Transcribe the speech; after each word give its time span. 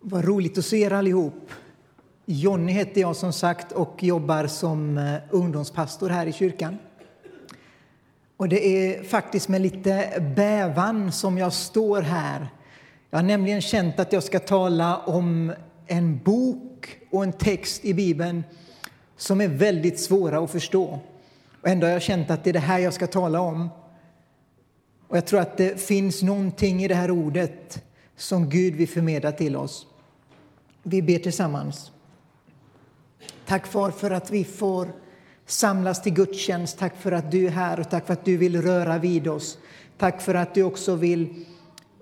Vad 0.00 0.24
roligt 0.24 0.58
att 0.58 0.64
se 0.64 0.82
er 0.82 0.92
allihop. 0.92 1.50
Jonny 2.26 2.72
heter 2.72 3.00
jag 3.00 3.16
som 3.16 3.32
sagt 3.32 3.72
och 3.72 4.02
jobbar 4.02 4.46
som 4.46 4.98
eh, 4.98 5.14
ungdomspastor 5.30 6.08
här 6.08 6.26
i 6.26 6.32
kyrkan. 6.32 6.78
Och 8.36 8.48
det 8.48 8.66
är 8.66 9.04
faktiskt 9.04 9.48
med 9.48 9.60
lite 9.60 10.22
bävan 10.36 11.12
som 11.12 11.38
jag 11.38 11.52
står 11.52 12.02
här. 12.02 12.48
Jag 13.10 13.18
har 13.18 13.22
nämligen 13.22 13.60
känt 13.60 14.00
att 14.00 14.12
jag 14.12 14.22
ska 14.22 14.38
tala 14.40 14.96
om 14.96 15.52
en 15.86 16.18
bok 16.18 16.98
och 17.10 17.22
en 17.22 17.32
text 17.32 17.84
i 17.84 17.94
Bibeln 17.94 18.44
som 19.16 19.40
är 19.40 19.48
väldigt 19.48 20.00
svåra 20.00 20.38
att 20.38 20.50
förstå. 20.50 21.00
Och 21.62 21.68
ändå 21.68 21.86
har 21.86 21.92
jag 21.92 22.02
känt 22.02 22.30
att 22.30 22.44
det 22.44 22.50
är 22.50 22.54
det 22.54 22.58
här 22.58 22.78
jag 22.78 22.94
ska 22.94 23.06
tala 23.06 23.40
om. 23.40 23.68
Och 25.08 25.16
jag 25.16 25.26
tror 25.26 25.40
att 25.40 25.56
det 25.56 25.80
finns 25.80 26.22
någonting 26.22 26.84
i 26.84 26.88
det 26.88 26.94
här 26.94 27.10
ordet 27.10 27.85
som 28.16 28.48
Gud 28.48 28.74
vill 28.74 28.88
förmedla 28.88 29.32
till 29.32 29.56
oss. 29.56 29.86
Vi 30.82 31.02
ber 31.02 31.18
tillsammans. 31.18 31.92
Tack 33.46 33.66
far 33.66 33.90
för 33.90 34.10
att 34.10 34.30
vi 34.30 34.44
får 34.44 34.88
samlas 35.46 36.02
till 36.02 36.12
gudstjänst. 36.12 36.78
Tack 36.78 36.96
för 36.96 37.12
att 37.12 37.30
du 37.30 37.46
är 37.46 37.50
här 37.50 37.80
och 37.80 37.90
tack 37.90 38.06
för 38.06 38.12
att 38.12 38.24
du 38.24 38.36
vill 38.36 38.62
röra 38.62 38.98
vid 38.98 39.28
oss. 39.28 39.58
Tack 39.98 40.20
för 40.20 40.34
att 40.34 40.54
du 40.54 40.62
också 40.62 40.94
vill 40.94 41.44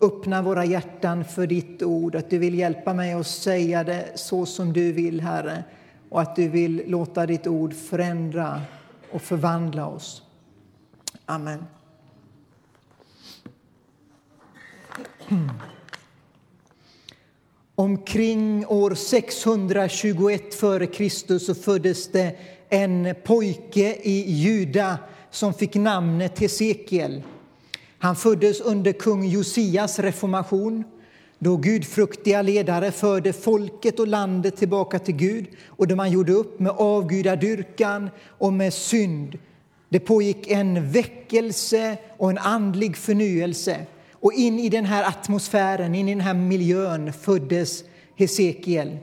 öppna 0.00 0.42
våra 0.42 0.64
hjärtan 0.64 1.24
för 1.24 1.46
ditt 1.46 1.82
ord, 1.82 2.14
att 2.14 2.30
du 2.30 2.38
vill 2.38 2.54
hjälpa 2.54 2.94
mig 2.94 3.12
att 3.12 3.26
säga 3.26 3.84
det 3.84 4.12
så 4.14 4.46
som 4.46 4.72
du 4.72 4.92
vill, 4.92 5.20
Herre, 5.20 5.64
och 6.08 6.20
att 6.20 6.36
du 6.36 6.48
vill 6.48 6.82
låta 6.86 7.26
ditt 7.26 7.46
ord 7.46 7.74
förändra 7.74 8.62
och 9.10 9.22
förvandla 9.22 9.86
oss. 9.86 10.22
Amen. 11.26 11.64
Omkring 17.84 18.66
år 18.66 18.94
621 18.94 20.42
f.Kr. 20.50 21.54
föddes 21.54 22.08
det 22.12 22.36
en 22.68 23.14
pojke 23.24 23.96
i 24.02 24.32
Juda 24.32 24.98
som 25.30 25.54
fick 25.54 25.74
namnet 25.74 26.38
Hesekiel. 26.38 27.22
Han 27.98 28.16
föddes 28.16 28.60
under 28.60 28.92
kung 28.92 29.24
Josias 29.24 29.98
reformation 29.98 30.84
då 31.38 31.56
gudfruktiga 31.56 32.42
ledare 32.42 32.92
förde 32.92 33.32
folket 33.32 34.00
och 34.00 34.08
landet 34.08 34.56
tillbaka 34.56 34.98
till 34.98 35.16
Gud 35.16 35.46
och 35.66 35.88
då 35.88 35.96
man 35.96 36.10
gjorde 36.10 36.32
upp 36.32 36.60
med 36.60 36.72
avgudadyrkan 36.76 38.10
och 38.26 38.52
med 38.52 38.74
synd. 38.74 39.38
Det 39.88 40.00
pågick 40.00 40.50
en 40.50 40.92
väckelse 40.92 41.96
och 42.16 42.30
en 42.30 42.38
andlig 42.38 42.96
förnyelse. 42.96 43.86
Och 44.24 44.32
in 44.32 44.58
i 44.58 44.68
den 44.68 44.84
här 44.84 45.08
atmosfären, 45.08 45.94
in 45.94 46.08
i 46.08 46.12
den 46.12 46.20
här 46.20 46.34
miljön 46.34 47.12
föddes 47.12 47.84
Hesekiel. 48.16 48.98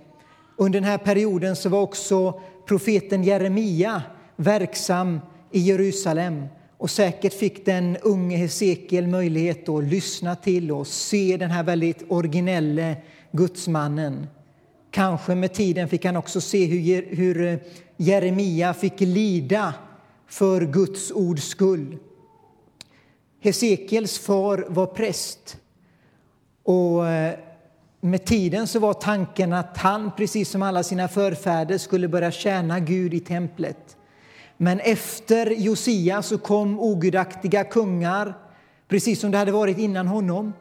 Under 0.58 0.80
den 0.80 0.90
här 0.90 0.98
perioden 0.98 1.56
så 1.56 1.70
var 1.70 1.82
också 1.82 2.42
profeten 2.68 3.24
Jeremia 3.24 4.04
verksam 4.36 5.20
i 5.52 5.60
Jerusalem. 5.60 6.46
Och 6.78 6.90
säkert 6.90 7.34
fick 7.34 7.66
den 7.66 7.98
unge 7.98 8.38
Hesekiel 8.38 9.08
möjlighet 9.08 9.70
att 9.70 9.84
lyssna 9.84 10.36
till 10.36 10.72
och 10.72 10.88
se 10.88 11.38
den 11.38 11.52
här 11.52 11.64
väldigt 11.64 12.04
originelle 12.08 12.96
gudsmannen. 13.32 14.28
Kanske 14.92 15.36
med 15.36 15.54
tiden 15.54 15.90
fick 15.90 16.06
han 16.06 16.18
också 16.18 16.42
se 16.42 16.66
hur, 16.66 17.16
hur 17.16 17.60
Jeremia 17.98 18.74
fick 18.74 19.00
lida 19.00 19.74
för 20.28 20.62
Guds 20.62 21.12
ords 21.12 21.48
skull. 21.48 21.98
Hesekiels 23.44 24.20
far 24.20 24.66
var 24.68 24.86
präst. 24.86 25.58
Och 26.64 27.08
eh, 27.08 27.34
med 28.02 28.26
tiden 28.26 28.68
så 28.68 28.80
var 28.80 28.94
tanken 28.94 29.54
att 29.54 29.78
han, 29.78 30.12
precis 30.18 30.50
som 30.50 30.62
alla 30.62 30.84
sina 30.84 31.08
förfäder, 31.08 31.78
skulle 31.78 32.08
börja 32.08 32.32
tjäna 32.32 32.80
Gud 32.80 33.14
i 33.14 33.20
templet. 33.20 33.98
Men 34.58 34.80
efter 34.80 35.50
Josia 35.52 36.22
så 36.22 36.38
kom 36.38 36.80
ogudaktiga 36.80 37.64
kungar, 37.64 38.34
precis 38.88 39.20
som 39.20 39.32
det 39.32 39.38
hade 39.38 39.52
varit 39.52 39.78
innan 39.78 40.08
honom. 40.08 40.54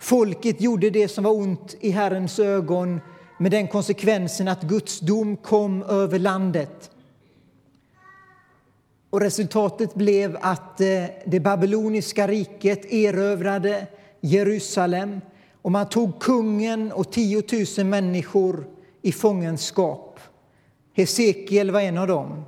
Folket 0.00 0.60
gjorde 0.60 0.90
det 0.90 1.08
som 1.08 1.24
var 1.24 1.32
ont 1.32 1.74
i 1.80 1.90
Herrens 1.90 2.38
ögon 2.38 3.00
med 3.38 3.50
den 3.50 3.68
konsekvensen 3.68 4.48
att 4.48 4.62
Guds 4.62 5.00
dom 5.00 5.36
kom 5.36 5.82
över 5.82 6.18
landet. 6.18 6.90
Och 9.14 9.20
resultatet 9.20 9.94
blev 9.94 10.38
att 10.40 10.80
eh, 10.80 11.04
det 11.26 11.40
babyloniska 11.40 12.26
riket 12.26 12.92
erövrade 12.92 13.86
Jerusalem 14.20 15.20
och 15.62 15.72
man 15.72 15.88
tog 15.88 16.20
kungen 16.20 16.92
och 16.92 17.12
10 17.12 17.42
000 17.78 17.86
människor 17.86 18.66
i 19.02 19.12
fångenskap. 19.12 20.20
Hesekiel 20.94 21.70
var 21.70 21.80
en 21.80 21.98
av 21.98 22.06
dem. 22.06 22.44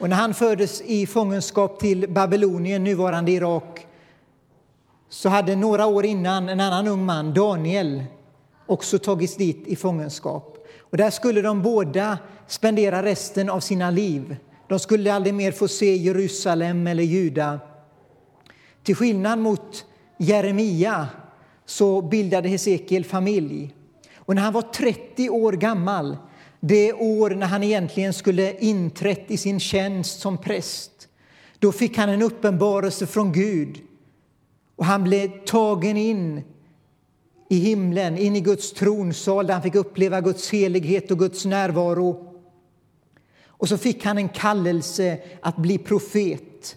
Och 0.00 0.08
när 0.08 0.16
han 0.16 0.34
fördes 0.34 0.80
i 0.80 1.06
fångenskap 1.06 1.80
till 1.80 2.08
Babylonien, 2.08 2.84
nuvarande 2.84 3.32
Irak 3.32 3.86
så 5.08 5.28
hade 5.28 5.56
några 5.56 5.86
år 5.86 6.04
innan 6.04 6.48
en 6.48 6.60
annan 6.60 6.88
ung 6.88 7.04
man, 7.04 7.34
Daniel, 7.34 8.04
också 8.66 8.98
tagits 8.98 9.36
dit 9.36 9.66
i 9.66 9.76
fångenskap. 9.76 10.58
Och 10.80 10.96
där 10.96 11.10
skulle 11.10 11.42
de 11.42 11.62
båda 11.62 12.18
spendera 12.46 13.02
resten 13.02 13.50
av 13.50 13.60
sina 13.60 13.90
liv. 13.90 14.36
De 14.68 14.78
skulle 14.78 15.14
aldrig 15.14 15.34
mer 15.34 15.52
få 15.52 15.68
se 15.68 15.96
Jerusalem 15.96 16.86
eller 16.86 17.02
Juda. 17.02 17.60
Till 18.82 18.96
skillnad 18.96 19.38
mot 19.38 19.84
Jeremia 20.18 21.08
så 21.66 22.02
bildade 22.02 22.48
Hesekiel 22.48 23.04
familj. 23.04 23.74
Och 24.16 24.34
när 24.34 24.42
han 24.42 24.52
var 24.52 24.62
30 24.62 25.30
år 25.30 25.52
gammal, 25.52 26.16
det 26.60 26.92
år 26.92 27.30
när 27.30 27.46
han 27.46 27.62
egentligen 27.62 28.12
skulle 28.12 28.58
inträtt 28.58 29.24
i 29.30 29.36
sin 29.36 29.60
tjänst 29.60 30.20
som 30.20 30.38
präst, 30.38 31.08
då 31.58 31.72
fick 31.72 31.96
han 31.96 32.08
en 32.08 32.22
uppenbarelse 32.22 33.06
från 33.06 33.32
Gud. 33.32 33.78
Och 34.76 34.84
han 34.84 35.04
blev 35.04 35.44
tagen 35.44 35.96
in 35.96 36.42
i 37.48 37.58
himlen, 37.58 38.18
in 38.18 38.36
i 38.36 38.40
Guds 38.40 38.72
tronsal 38.72 39.46
där 39.46 39.54
han 39.54 39.62
fick 39.62 39.74
uppleva 39.74 40.20
Guds 40.20 40.50
helighet 40.52 41.10
och 41.10 41.18
Guds 41.18 41.44
närvaro. 41.44 42.27
Och 43.58 43.68
så 43.68 43.78
fick 43.78 44.04
han 44.04 44.18
en 44.18 44.28
kallelse 44.28 45.18
att 45.42 45.56
bli 45.56 45.78
profet, 45.78 46.76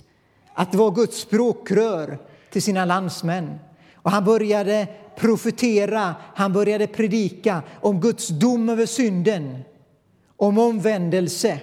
att 0.53 0.75
vara 0.75 0.91
Guds 0.91 1.17
språkrör 1.17 2.19
till 2.49 2.61
sina 2.61 2.85
landsmän. 2.85 3.59
Och 3.95 4.11
han 4.11 4.25
började 4.25 4.87
profetera, 5.15 6.15
han 6.35 6.53
började 6.53 6.87
predika 6.87 7.63
om 7.81 8.01
Guds 8.01 8.27
dom 8.27 8.69
över 8.69 8.85
synden, 8.85 9.57
om 10.37 10.57
omvändelse. 10.57 11.59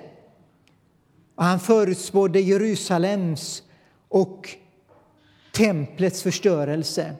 Och 1.35 1.45
han 1.45 1.61
förutspådde 1.61 2.41
Jerusalems 2.41 3.62
och 4.09 4.49
templets 5.55 6.23
förstörelse. 6.23 7.15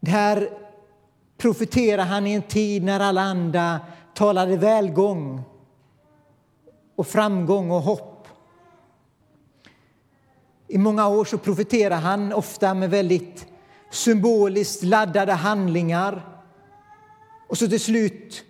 Det 0.00 0.10
här 0.10 0.48
profeterade 1.38 2.02
han 2.02 2.26
i 2.26 2.32
en 2.32 2.42
tid 2.42 2.84
när 2.84 3.00
alla 3.00 3.20
andra 3.20 3.80
talade 4.14 4.56
välgång 4.56 5.42
och 6.96 7.06
framgång 7.06 7.70
och 7.70 7.82
hopp. 7.82 8.28
I 10.68 10.78
många 10.78 11.08
år 11.08 11.24
så 11.24 11.38
profeterade 11.38 11.94
han 11.94 12.32
ofta 12.32 12.74
med 12.74 12.90
väldigt 12.90 13.46
symboliskt 13.90 14.82
laddade 14.82 15.32
handlingar. 15.32 16.42
Och 17.48 17.58
så 17.58 17.68
till 17.68 17.80
slut 17.80 18.44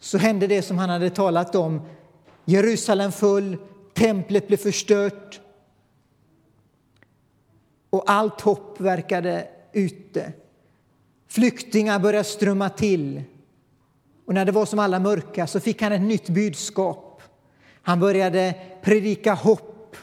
så 0.00 0.18
hände 0.18 0.46
det 0.46 0.62
som 0.62 0.78
han 0.78 0.90
hade 0.90 1.10
talat 1.10 1.54
om. 1.54 1.80
Jerusalem 2.44 3.12
föll, 3.12 3.56
templet 3.94 4.48
blev 4.48 4.56
förstört 4.56 5.40
och 7.90 8.04
allt 8.06 8.40
hopp 8.40 8.80
verkade 8.80 9.48
ute. 9.72 10.32
Flyktingar 11.28 11.98
började 11.98 12.24
strömma 12.24 12.68
till. 12.68 13.22
Och 14.26 14.34
när 14.34 14.44
det 14.44 14.52
var 14.52 14.66
som 14.66 14.78
allra 14.78 14.98
mörkast 14.98 15.52
så 15.52 15.60
fick 15.60 15.82
han 15.82 15.92
ett 15.92 16.02
nytt 16.02 16.28
budskap. 16.28 17.22
Han 17.82 18.00
började 18.00 18.54
predika 18.82 19.34
hopp. 19.34 19.96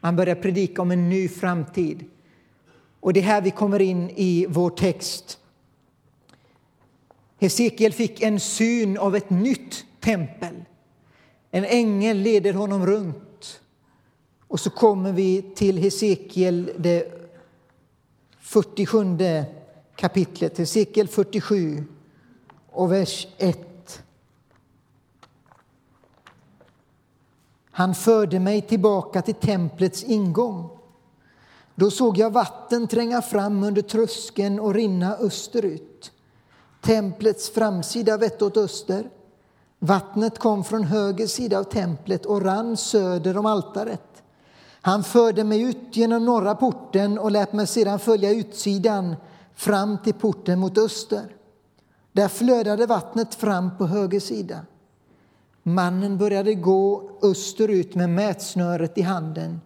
Han 0.00 0.16
började 0.16 0.40
predika 0.40 0.82
om 0.82 0.90
en 0.90 1.08
ny 1.08 1.28
framtid. 1.28 2.04
Och 3.00 3.12
det 3.12 3.20
är 3.20 3.24
här 3.24 3.42
vi 3.42 3.50
kommer 3.50 3.80
in 3.80 4.10
i 4.10 4.46
vår 4.48 4.70
text. 4.70 5.38
Hesekiel 7.40 7.92
fick 7.92 8.22
en 8.22 8.40
syn 8.40 8.98
av 8.98 9.16
ett 9.16 9.30
nytt 9.30 9.84
tempel. 10.00 10.64
En 11.50 11.64
ängel 11.64 12.16
leder 12.16 12.52
honom 12.52 12.86
runt. 12.86 13.60
Och 14.48 14.60
så 14.60 14.70
kommer 14.70 15.12
vi 15.12 15.42
till 15.54 15.78
Hesekiel, 15.78 16.70
det 16.78 17.12
47 18.40 19.16
kapitlet, 19.96 20.58
Hesekiel 20.58 21.08
47 21.08 21.84
och 22.72 22.92
vers 22.92 23.26
1. 23.38 24.02
Han 27.70 27.94
förde 27.94 28.40
mig 28.40 28.62
tillbaka 28.62 29.22
till 29.22 29.34
templets 29.34 30.04
ingång 30.04 30.70
Då 31.74 31.90
såg 31.90 32.18
jag 32.18 32.30
vatten 32.30 32.88
tränga 32.88 33.22
fram 33.22 33.62
under 33.62 33.82
tröskeln 33.82 34.60
och 34.60 34.74
rinna 34.74 35.16
österut. 35.16 36.12
Templets 36.80 37.50
framsida 37.50 38.16
vette 38.16 38.44
åt 38.44 38.56
öster. 38.56 39.10
Vattnet 39.78 40.38
kom 40.38 40.64
från 40.64 40.84
höger 40.84 41.26
sida 41.26 41.58
av 41.58 41.64
templet 41.64 42.26
och 42.26 42.42
rann 42.42 42.76
söder 42.76 43.36
om 43.36 43.46
altaret. 43.46 44.22
Han 44.80 45.04
förde 45.04 45.44
mig 45.44 45.62
ut 45.62 45.96
genom 45.96 46.24
norra 46.24 46.54
porten 46.54 47.18
och 47.18 47.30
lät 47.30 47.52
mig 47.52 47.66
sedan 47.66 47.98
följa 47.98 48.30
utsidan 48.30 49.16
fram 49.54 49.98
till 50.04 50.14
porten 50.14 50.58
mot 50.58 50.78
öster. 50.78 51.37
Där 52.12 52.28
flödade 52.28 52.86
vattnet 52.86 53.34
fram 53.34 53.78
på 53.78 53.86
höger 53.86 54.20
sida. 54.20 54.60
Mannen 55.62 56.18
började 56.18 56.54
gå 56.54 57.10
österut 57.22 57.94
med 57.94 58.10
mätsnöret 58.10 58.98
i 58.98 59.02
handen. 59.02 59.60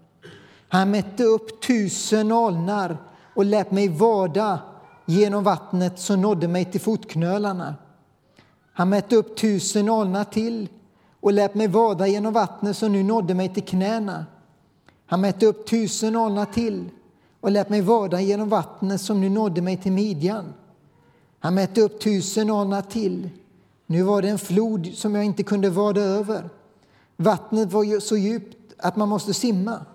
Han 0.68 0.90
mätte 0.90 1.24
upp 1.24 1.62
tusen 1.62 2.32
alnar 2.32 2.96
och 3.34 3.44
lät 3.44 3.70
mig 3.70 3.88
vada 3.88 4.60
genom 5.06 5.44
vattnet 5.44 5.98
som 5.98 6.20
nådde 6.20 6.48
mig 6.48 6.64
till 6.64 6.80
fotknölarna. 6.80 7.74
Han 8.72 8.88
mätte 8.88 9.16
upp 9.16 9.36
tusen 9.36 9.88
alnar 9.88 10.24
till 10.24 10.68
och 11.20 11.32
lät 11.32 11.54
mig 11.54 11.68
vada 11.68 12.06
genom 12.06 12.32
vattnet 12.32 12.76
som 12.76 12.92
nu 12.92 13.02
nådde 13.02 13.34
mig 13.34 13.54
till 13.54 13.62
knäna. 13.62 14.26
Han 15.06 15.20
mätte 15.20 15.46
upp 15.46 15.66
tusen 15.66 16.16
alnar 16.16 16.44
till 16.44 16.90
och 17.40 17.50
lät 17.50 17.68
mig 17.68 17.80
vada 17.80 18.20
genom 18.20 18.48
vattnet 18.48 19.00
som 19.00 19.20
nu 19.20 19.28
nådde 19.28 19.62
mig 19.62 19.76
till 19.76 19.92
midjan. 19.92 20.44
Han 21.42 21.54
mätte 21.54 21.80
upp 21.80 22.00
tusen 22.00 22.50
alnar 22.50 22.82
till. 22.82 23.30
Nu 23.86 24.02
var 24.02 24.22
det 24.22 24.28
en 24.28 24.38
flod 24.38 24.90
som 24.94 25.14
jag 25.14 25.24
inte 25.24 25.42
kunde 25.42 25.70
vada 25.70 26.00
över. 26.00 26.50
Vattnet 27.16 27.72
var 27.72 28.00
så 28.00 28.16
djupt 28.16 28.56
att 28.78 28.96
man 28.96 29.08
måste 29.08 29.34
simma. 29.34 29.86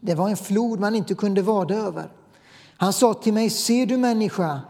Det 0.00 0.14
var 0.14 0.28
en 0.28 0.36
flod 0.36 0.80
man 0.80 0.94
inte 0.94 1.14
kunde 1.14 1.42
vada 1.42 1.74
över. 1.74 2.08
Han 2.76 2.92
sa 2.92 3.14
till 3.14 3.32
mig, 3.32 3.50
ser 3.50 3.86
du 3.86 3.96
människa? 3.96 4.60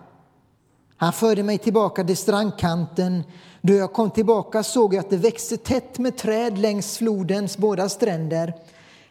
Han 0.96 1.12
förde 1.12 1.42
mig 1.42 1.58
tillbaka 1.58 2.04
till 2.04 2.16
strandkanten. 2.16 3.22
Då 3.60 3.72
jag 3.72 3.92
kom 3.92 4.10
tillbaka 4.10 4.62
såg 4.62 4.94
jag 4.94 5.00
att 5.00 5.10
det 5.10 5.16
växte 5.16 5.56
tätt 5.56 5.98
med 5.98 6.16
träd 6.16 6.58
längs 6.58 6.98
flodens 6.98 7.58
båda 7.58 7.88
stränder. 7.88 8.54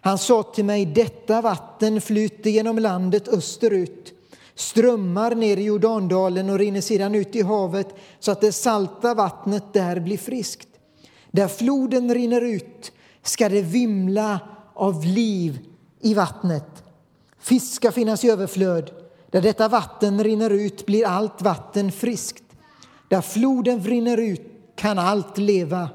Han 0.02 0.18
sa 0.18 0.44
till 0.44 0.66
mig, 0.66 0.86
detta 0.86 1.42
vatten 1.42 2.02
flyter 2.02 2.50
genom 2.50 2.80
landet 2.80 3.28
österut, 3.28 4.14
strömmar 4.56 5.36
ner 5.36 5.58
i 5.58 5.64
Jordandalen 5.64 6.50
och 6.50 6.60
rinner 6.60 6.82
sedan 6.82 7.16
ut 7.16 7.36
i 7.36 7.42
havet 7.42 7.88
så 8.20 8.32
att 8.32 8.42
det 8.42 8.52
salta 8.52 9.14
vattnet 9.14 9.64
där 9.74 10.00
blir 10.00 10.18
friskt. 10.18 10.68
Där 11.32 11.48
floden 11.48 12.14
rinner 12.14 12.42
ut 12.42 12.92
ska 13.22 13.50
det 13.50 13.62
vimla 13.62 14.40
av 14.74 15.06
liv 15.06 15.60
i 16.02 16.14
vattnet. 16.14 16.84
Fisk 17.40 17.74
ska 17.74 17.92
finnas 17.92 18.24
i 18.24 18.30
överflöd. 18.30 18.92
Där 19.32 19.42
detta 19.42 19.68
vatten 19.68 20.24
rinner 20.24 20.50
ut 20.50 20.86
blir 20.86 21.08
allt 21.08 21.42
vatten 21.42 21.92
friskt. 21.92 22.44
Där 23.08 23.22
floden 23.22 23.84
rinner 23.84 24.18
ut 24.18 24.42
kan 24.76 25.00
allt 25.00 25.38
leva. 25.38 25.90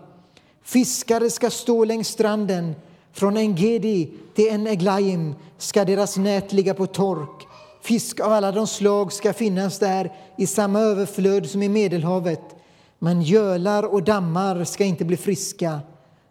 Fiskare 0.62 1.30
ska 1.30 1.50
stå 1.50 1.84
längs 1.84 2.08
stranden. 2.08 2.74
Från 3.12 3.36
Engedi 3.36 4.12
till 4.34 4.48
En 4.48 4.66
Eglaim 4.66 5.34
ska 5.58 5.84
deras 5.84 6.16
nät 6.16 6.52
ligga 6.52 6.74
på 6.74 6.86
tork. 6.86 7.47
Fisk 7.80 8.20
av 8.20 8.32
alla 8.32 8.52
de 8.52 8.66
slag 8.66 9.12
ska 9.12 9.32
finnas 9.32 9.78
där 9.78 10.12
i 10.36 10.46
samma 10.46 10.80
överflöd 10.80 11.50
som 11.50 11.62
i 11.62 11.68
Medelhavet. 11.68 12.42
Men 12.98 13.22
gölar 13.22 13.82
och 13.82 14.02
dammar 14.02 14.64
ska 14.64 14.84
inte 14.84 15.04
bli 15.04 15.16
friska. 15.16 15.80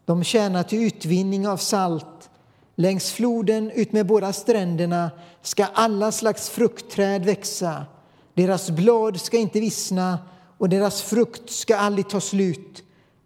De 0.05 0.23
tjänar 0.23 0.63
till 0.63 0.83
utvinning 0.83 1.47
av 1.47 1.57
salt. 1.57 2.29
Längs 2.75 3.11
floden 3.11 3.71
utmed 3.71 4.05
båda 4.05 4.33
stränderna 4.33 5.11
ska 5.41 5.65
alla 5.65 6.11
slags 6.11 6.49
fruktträd 6.49 7.25
växa. 7.25 7.85
Deras 8.33 8.69
blad 8.69 9.21
ska 9.21 9.37
inte 9.37 9.59
vissna 9.59 10.19
och 10.57 10.69
deras 10.69 11.01
frukt 11.01 11.49
ska 11.49 11.77
aldrig 11.77 12.09
ta 12.09 12.21
slut. 12.21 12.83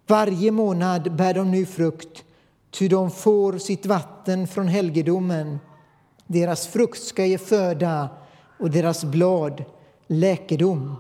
Varje 0.07 0.51
månad 0.51 1.15
bär 1.15 1.33
de 1.33 1.51
ny 1.51 1.65
frukt, 1.65 2.24
ty 2.71 2.88
de 2.88 3.12
får 3.12 3.57
sitt 3.57 3.85
vatten 3.85 4.47
från 4.47 4.67
helgedomen. 4.67 5.59
Deras 6.31 6.68
frukt 6.68 7.04
ska 7.04 7.25
ge 7.25 7.38
föda 7.38 8.10
och 8.60 8.72
deras 8.72 9.04
blad 9.04 9.63
läkedom. 10.07 10.95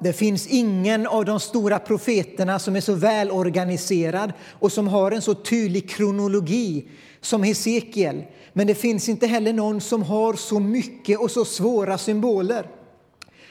Det 0.00 0.12
finns 0.12 0.46
ingen 0.46 1.06
av 1.06 1.24
de 1.24 1.40
stora 1.40 1.78
profeterna 1.78 2.58
som 2.58 2.76
är 2.76 2.80
så 2.80 2.94
välorganiserad 2.94 4.32
och 4.52 4.72
som 4.72 4.88
har 4.88 5.12
en 5.12 5.22
så 5.22 5.34
tydlig 5.34 5.90
kronologi 5.90 6.88
som 7.20 7.42
Hesekiel. 7.42 8.24
Men 8.52 8.66
det 8.66 8.74
finns 8.74 9.08
inte 9.08 9.26
heller 9.26 9.52
någon 9.52 9.80
som 9.80 10.02
har 10.02 10.34
så 10.34 10.60
mycket 10.60 11.20
och 11.20 11.30
så 11.30 11.44
svåra 11.44 11.98
symboler. 11.98 12.70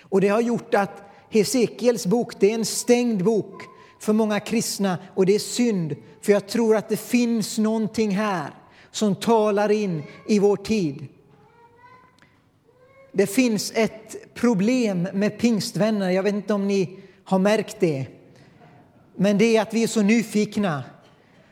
Och 0.01 0.21
det 0.21 0.27
har 0.27 0.41
gjort 0.41 0.75
att 0.75 1.03
Hesekiels 1.29 2.05
bok 2.05 2.39
det 2.39 2.51
är 2.51 2.55
en 2.55 2.65
stängd 2.65 3.23
bok 3.23 3.74
för 3.99 4.13
många 4.13 4.39
kristna 4.39 4.97
och 5.15 5.25
det 5.25 5.35
är 5.35 5.39
synd 5.39 5.95
för 6.21 6.31
jag 6.31 6.47
tror 6.47 6.75
att 6.75 6.89
det 6.89 6.97
finns 6.97 7.57
någonting 7.57 8.11
här 8.11 8.53
som 8.91 9.15
talar 9.15 9.71
in 9.71 10.03
i 10.27 10.39
vår 10.39 10.57
tid. 10.57 11.07
Det 13.11 13.27
finns 13.27 13.71
ett 13.75 14.33
problem 14.33 15.07
med 15.13 15.39
pingstvänner. 15.39 16.09
Jag 16.09 16.23
vet 16.23 16.35
inte 16.35 16.53
om 16.53 16.67
ni 16.67 16.99
har 17.23 17.39
märkt 17.39 17.79
det. 17.79 18.05
Men 19.15 19.37
det 19.37 19.57
är 19.57 19.61
att 19.61 19.73
vi 19.73 19.83
är 19.83 19.87
så 19.87 20.01
nyfikna. 20.01 20.83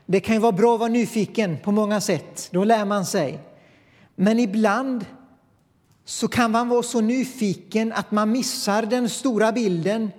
Det 0.06 0.20
kan 0.20 0.36
ju 0.36 0.42
vara 0.42 0.52
bra 0.52 0.74
att 0.74 0.80
vara 0.80 0.90
nyfiken 0.90 1.58
på 1.64 1.72
många 1.72 2.02
sätt. 2.02 2.50
Då 2.52 2.64
lär 2.64 2.86
man 2.86 3.06
sig. 3.06 3.40
Men 4.16 4.40
ibland 4.40 5.06
så 6.06 6.28
kan 6.28 6.52
man 6.52 6.70
vara 6.70 6.84
så 6.84 7.02
nyfiken 7.02 7.94
att 7.94 8.12
man 8.12 8.32
missar 8.32 8.84
den 8.84 9.10
stora 9.10 9.52
bilden 9.52 10.12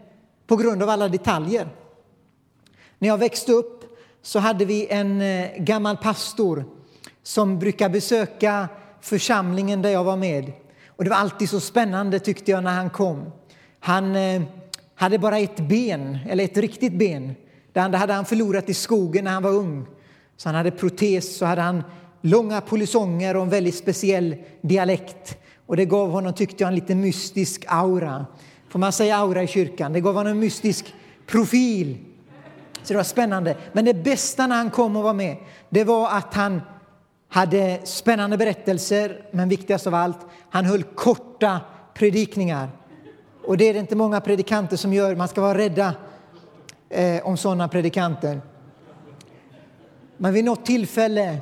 på 0.47 0.57
grund 0.57 0.83
av 0.83 0.89
alla 0.89 1.09
detaljer. 1.09 1.69
När 3.05 3.09
jag 3.09 3.19
växte 3.19 3.53
upp 3.53 3.85
så 4.23 4.39
hade 4.39 4.65
vi 4.65 4.87
en 4.91 5.21
eh, 5.21 5.51
gammal 5.59 5.97
pastor 5.97 6.65
som 7.23 7.59
brukade 7.59 7.93
besöka 7.93 8.69
församlingen 9.01 9.83
där 9.83 9.91
jag 9.91 10.05
var 10.05 10.17
med. 10.17 10.53
Och 10.89 11.05
det 11.05 11.11
var 11.11 11.17
alltid 11.17 11.51
så 11.51 11.61
spännande 11.61 12.19
tyckte 12.19 12.51
jag 12.51 12.65
när 12.65 12.75
han 12.75 12.91
kom. 12.91 13.33
Han 13.81 14.17
eh, 14.17 14.43
hade 14.95 15.19
bara 15.19 15.39
ett 15.39 15.57
ben, 15.57 16.19
eller 16.29 16.45
ett 16.45 16.57
riktigt 16.57 16.93
ben. 16.93 17.35
Det 17.73 17.81
andra 17.81 17.99
hade 17.99 18.13
han 18.13 18.25
förlorat 18.25 18.69
i 18.69 18.75
skogen 18.75 19.25
när 19.25 19.33
han 19.33 19.43
var 19.43 19.53
ung. 19.53 19.87
Så 20.37 20.49
han 20.49 20.57
hade 20.57 20.71
protes, 20.71 21.37
så 21.37 21.45
hade 21.45 21.63
han 21.63 21.83
långa 22.21 22.61
polisonger 22.61 23.37
och 23.37 23.43
en 23.43 23.51
väldigt 23.51 23.77
speciell 23.77 24.37
dialekt. 24.63 25.39
Och 25.67 25.77
det 25.77 25.85
gav 25.85 26.11
honom, 26.11 26.35
tyckte 26.35 26.65
jag, 26.65 26.69
en 26.69 26.75
lite 26.75 26.95
mystisk 26.95 27.65
aura. 27.69 28.27
Får 28.69 28.79
man 28.79 28.93
säga 28.93 29.17
aura 29.17 29.43
i 29.43 29.47
kyrkan? 29.47 29.93
Det 29.93 30.01
gav 30.01 30.15
honom 30.15 30.33
en 30.33 30.41
mystisk 30.41 30.95
profil. 31.27 31.99
Så 32.85 32.93
det 32.93 32.97
var 32.97 33.05
spännande. 33.05 33.57
Men 33.73 33.85
det 33.85 33.95
bästa 33.95 34.47
när 34.47 34.57
han 34.57 34.71
kom 34.71 34.97
och 34.97 35.03
var 35.03 35.15
med, 35.15 35.37
det 35.69 35.85
var 35.85 36.11
att 36.11 36.35
han 36.35 36.61
hade 37.29 37.81
spännande 37.85 38.37
berättelser, 38.37 39.27
men 39.31 39.49
viktigast 39.49 39.87
av 39.87 39.95
allt, 39.95 40.19
han 40.51 40.65
höll 40.65 40.83
korta 40.83 41.61
predikningar. 41.95 42.69
Och 43.45 43.57
det 43.57 43.69
är 43.69 43.75
det 43.75 43.81
inte 43.81 43.97
många 43.97 44.21
predikanter 44.21 44.77
som 44.77 44.93
gör. 44.93 45.17
Man 45.17 45.29
ska 45.29 45.41
vara 45.41 45.59
rädda 45.59 45.95
eh, 46.89 47.27
om 47.27 47.37
sådana 47.37 47.69
predikanter. 47.69 48.41
Men 50.17 50.33
vid 50.33 50.45
något 50.45 50.67
tillfälle 50.67 51.39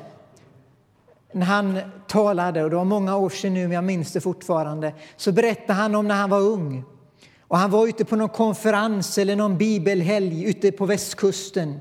när 1.32 1.46
han 1.46 1.78
talade, 2.06 2.64
och 2.64 2.70
det 2.70 2.76
var 2.76 2.84
många 2.84 3.16
år 3.16 3.30
sedan 3.30 3.54
nu, 3.54 3.62
men 3.62 3.72
jag 3.72 3.84
minns 3.84 4.12
det 4.12 4.20
fortfarande, 4.20 4.92
så 5.16 5.32
berättade 5.32 5.72
han 5.72 5.94
om 5.94 6.08
när 6.08 6.14
han 6.14 6.30
var 6.30 6.40
ung. 6.40 6.84
Och 7.52 7.58
han 7.58 7.70
var 7.70 7.86
ute 7.86 8.04
på 8.04 8.16
någon 8.16 8.28
konferens 8.28 9.18
eller 9.18 9.36
någon 9.36 9.58
bibelhelg 9.58 10.44
ute 10.44 10.72
på 10.72 10.86
västkusten. 10.86 11.80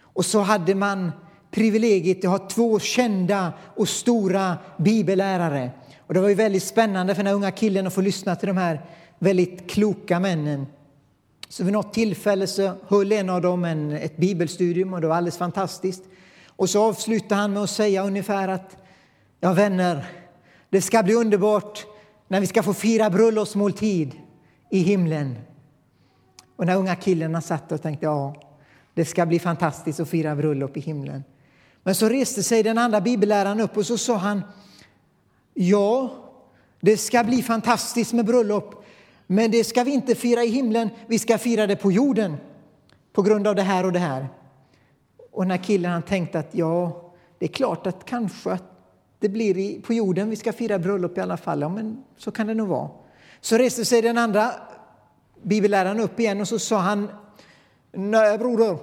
Och 0.00 0.24
så 0.24 0.40
hade 0.40 0.74
man 0.74 1.12
privilegiet 1.50 2.24
att 2.24 2.30
ha 2.30 2.48
två 2.48 2.78
kända 2.78 3.52
och 3.76 3.88
stora 3.88 4.58
bibellärare. 4.76 5.70
Och 5.98 6.14
det 6.14 6.20
var 6.20 6.28
ju 6.28 6.34
väldigt 6.34 6.62
spännande 6.62 7.14
för 7.14 7.22
den 7.22 7.34
unga 7.34 7.50
killen 7.50 7.86
att 7.86 7.94
få 7.94 8.00
lyssna 8.00 8.36
till 8.36 8.46
de 8.46 8.56
här 8.56 8.80
väldigt 9.18 9.70
kloka 9.70 10.20
männen. 10.20 10.66
Så 11.48 11.64
vid 11.64 11.72
något 11.72 11.94
tillfälle 11.94 12.46
så 12.46 12.72
höll 12.88 13.12
en 13.12 13.30
av 13.30 13.42
dem 13.42 13.64
en, 13.64 13.92
ett 13.92 14.16
bibelstudium 14.16 14.94
och 14.94 15.00
det 15.00 15.06
var 15.06 15.16
alldeles 15.16 15.38
fantastiskt. 15.38 16.02
Och 16.48 16.70
så 16.70 16.82
avslutade 16.82 17.40
han 17.40 17.52
med 17.52 17.62
att 17.62 17.70
säga 17.70 18.04
ungefär 18.04 18.48
att 18.48 18.76
ja 19.40 19.52
vänner, 19.52 20.06
det 20.70 20.82
ska 20.82 21.02
bli 21.02 21.14
underbart 21.14 21.86
när 22.28 22.40
vi 22.40 22.46
ska 22.46 22.62
få 22.62 22.74
fira 22.74 23.10
bröllopsmåltid 23.10 24.14
i 24.70 24.78
himlen. 24.78 25.38
Och 26.56 26.66
den 26.66 26.76
unga 26.76 26.96
killen 26.96 27.42
satt 27.42 27.72
och 27.72 27.82
tänkte 27.82 28.06
ja, 28.06 28.34
det 28.94 29.04
ska 29.04 29.26
bli 29.26 29.38
fantastiskt 29.38 30.00
att 30.00 30.08
fira 30.08 30.36
bröllop 30.36 30.76
i 30.76 30.80
himlen. 30.80 31.24
Men 31.82 31.94
så 31.94 32.08
reste 32.08 32.42
sig 32.42 32.62
den 32.62 32.78
andra 32.78 33.00
bibelläraren 33.00 33.60
upp 33.60 33.76
och 33.76 33.86
så 33.86 33.98
sa 33.98 34.16
han 34.16 34.42
Ja, 35.54 36.10
det 36.80 36.96
ska 36.96 37.24
bli 37.24 37.42
fantastiskt 37.42 38.12
med 38.12 38.24
bröllop 38.24 38.84
men 39.26 39.50
det 39.50 39.64
ska 39.64 39.84
vi 39.84 39.90
inte 39.90 40.14
fira 40.14 40.44
i 40.44 40.48
himlen, 40.48 40.90
vi 41.06 41.18
ska 41.18 41.38
fira 41.38 41.66
det 41.66 41.76
på 41.76 41.92
jorden 41.92 42.36
på 43.12 43.22
grund 43.22 43.46
av 43.46 43.54
det 43.54 43.62
här 43.62 43.86
och 43.86 43.92
det 43.92 43.98
här. 43.98 44.28
Och 45.32 45.46
när 45.46 45.56
killen 45.56 45.92
han 45.92 46.02
tänkte 46.02 46.38
att 46.38 46.54
ja, 46.54 47.02
det 47.38 47.46
är 47.46 47.52
klart 47.52 47.86
att 47.86 48.04
kanske 48.04 48.52
att 48.52 48.64
det 49.18 49.28
blir 49.28 49.80
på 49.80 49.92
jorden 49.92 50.30
vi 50.30 50.36
ska 50.36 50.52
fira 50.52 50.78
bröllop 50.78 51.18
i 51.18 51.20
alla 51.20 51.36
fall. 51.36 51.60
Ja, 51.60 51.68
men 51.68 52.04
så 52.16 52.30
kan 52.30 52.46
det 52.46 52.54
nog 52.54 52.68
vara. 52.68 52.90
Så 53.40 53.58
reste 53.58 53.84
sig 53.84 54.02
den 54.02 54.18
andra 54.18 54.52
bibelläraren 55.42 56.00
upp 56.00 56.20
igen 56.20 56.40
och 56.40 56.48
så 56.48 56.58
sa 56.58 56.78
han 56.78 57.08
Nej, 57.92 58.38
broder, 58.38 58.78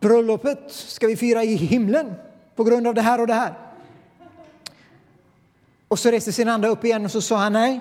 bröllopet 0.00 0.58
ska 0.68 1.06
vi 1.06 1.16
fira 1.16 1.44
i 1.44 1.54
himlen 1.54 2.12
på 2.56 2.64
grund 2.64 2.86
av 2.86 2.94
det 2.94 3.02
här 3.02 3.20
och 3.20 3.26
det 3.26 3.34
här. 3.34 3.54
Och 5.88 5.98
så 5.98 6.10
reste 6.10 6.32
sin 6.32 6.48
andra 6.48 6.68
upp 6.68 6.84
igen 6.84 7.04
och 7.04 7.10
så 7.10 7.20
sa 7.20 7.36
han 7.36 7.52
nej, 7.52 7.80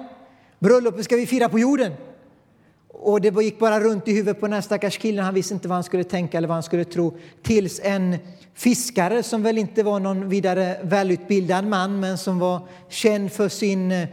bröllopet 0.60 1.06
ska 1.06 1.16
vi 1.16 1.28
fira 1.28 1.50
på 1.50 1.60
jorden. 1.60 1.94
Och 2.88 3.22
det 3.22 3.44
gick 3.44 3.60
bara 3.60 3.80
runt 3.80 4.08
i 4.08 4.12
huvudet 4.12 4.40
på 4.40 4.46
den 4.46 4.54
här 4.54 4.62
stackars 4.62 4.98
killen. 4.98 5.26
Han 5.26 5.34
visste 5.34 5.54
inte 5.54 5.68
vad 5.68 5.76
han 5.76 5.84
skulle 5.84 6.04
tänka 6.04 6.38
eller 6.38 6.48
vad 6.48 6.56
han 6.56 6.64
skulle 6.64 6.86
tro. 6.86 7.18
Tills 7.42 7.80
en 7.84 8.18
fiskare 8.54 9.24
som 9.24 9.44
väl 9.44 9.58
inte 9.58 9.84
var 9.84 10.00
någon 10.00 10.30
vidare 10.30 10.80
välutbildad 10.84 11.66
man 11.66 12.00
men 12.00 12.18
som 12.18 12.40
var 12.40 12.68
känd 12.90 13.32
för 13.32 13.50
sin 13.50 13.92
eh, 13.92 14.08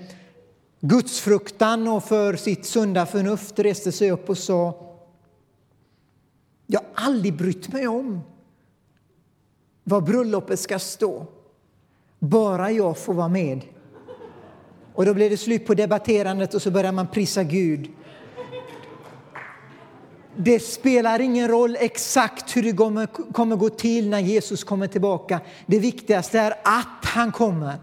gudsfruktan 0.80 1.88
och 1.88 2.04
för 2.04 2.36
sitt 2.36 2.66
sunda 2.66 3.06
förnuft 3.06 3.58
reste 3.58 3.92
sig 3.92 4.10
upp 4.10 4.30
och 4.30 4.38
sa 4.38 4.86
Jag 6.66 6.80
har 6.80 7.06
aldrig 7.06 7.36
brytt 7.36 7.72
mig 7.72 7.88
om 7.88 8.20
vad 9.84 10.04
bröllopet 10.04 10.60
ska 10.60 10.78
stå. 10.78 11.26
Bara 12.18 12.70
jag 12.70 12.98
får 12.98 13.14
vara 13.14 13.28
med. 13.28 13.60
Och 14.94 15.04
då 15.06 15.14
blev 15.14 15.30
det 15.30 15.36
slut 15.36 15.66
på 15.66 15.74
debatterandet 15.74 16.54
och 16.54 16.62
så 16.62 16.70
började 16.70 16.92
man 16.92 17.06
prisa 17.06 17.42
Gud. 17.42 17.90
Det 20.36 20.60
spelar 20.60 21.20
ingen 21.20 21.48
roll 21.48 21.76
exakt 21.80 22.56
hur 22.56 22.62
det 22.62 22.72
kommer 23.32 23.56
gå 23.56 23.68
till 23.68 24.08
när 24.08 24.20
Jesus 24.20 24.64
kommer 24.64 24.86
tillbaka. 24.86 25.40
Det 25.66 25.78
viktigaste 25.78 26.38
är 26.38 26.50
att 26.64 27.04
han 27.04 27.32
kommer. 27.32 27.78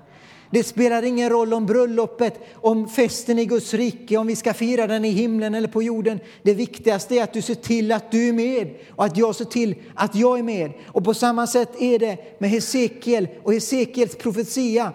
Det 0.51 0.63
spelar 0.63 1.03
ingen 1.03 1.29
roll 1.29 1.53
om 1.53 1.65
bröllopet, 1.65 2.39
om 2.53 2.87
festen 2.87 3.39
i 3.39 3.45
Guds 3.45 3.73
rike, 3.73 4.17
om 4.17 4.27
vi 4.27 4.35
ska 4.35 4.53
fira 4.53 4.87
den 4.87 5.05
i 5.05 5.09
himlen 5.09 5.55
eller 5.55 5.67
på 5.67 5.83
jorden. 5.83 6.19
Det 6.43 6.53
viktigaste 6.53 7.15
är 7.15 7.23
att 7.23 7.33
du 7.33 7.41
ser 7.41 7.55
till 7.55 7.91
att 7.91 8.11
du 8.11 8.29
är 8.29 8.33
med 8.33 8.75
och 8.95 9.05
att 9.05 9.17
jag 9.17 9.35
ser 9.35 9.45
till 9.45 9.75
att 9.95 10.15
jag 10.15 10.39
är 10.39 10.43
med. 10.43 10.71
Och 10.87 11.03
på 11.03 11.13
samma 11.13 11.47
sätt 11.47 11.81
är 11.81 11.99
det 11.99 12.39
med 12.39 12.49
Hesekiel 12.49 13.27
och 13.43 13.53
Hesekiels 13.53 14.15
profetia. 14.15 14.93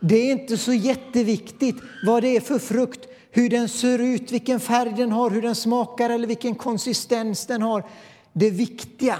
Det 0.00 0.16
är 0.16 0.32
inte 0.32 0.58
så 0.58 0.72
jätteviktigt 0.72 1.76
vad 2.06 2.22
det 2.22 2.36
är 2.36 2.40
för 2.40 2.58
frukt, 2.58 3.08
hur 3.30 3.48
den 3.48 3.68
ser 3.68 3.98
ut, 3.98 4.32
vilken 4.32 4.60
färg 4.60 4.92
den 4.96 5.12
har, 5.12 5.30
hur 5.30 5.42
den 5.42 5.54
smakar 5.54 6.10
eller 6.10 6.26
vilken 6.26 6.54
konsistens 6.54 7.46
den 7.46 7.62
har. 7.62 7.84
Det 8.32 8.50
viktiga 8.50 9.16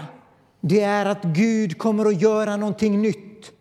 det 0.61 0.81
är 0.81 1.07
att 1.07 1.23
Gud 1.23 1.79
kommer 1.79 2.07
att 2.07 2.23
göra 2.23 2.57
någonting 2.57 3.03
nytt. 3.03 3.53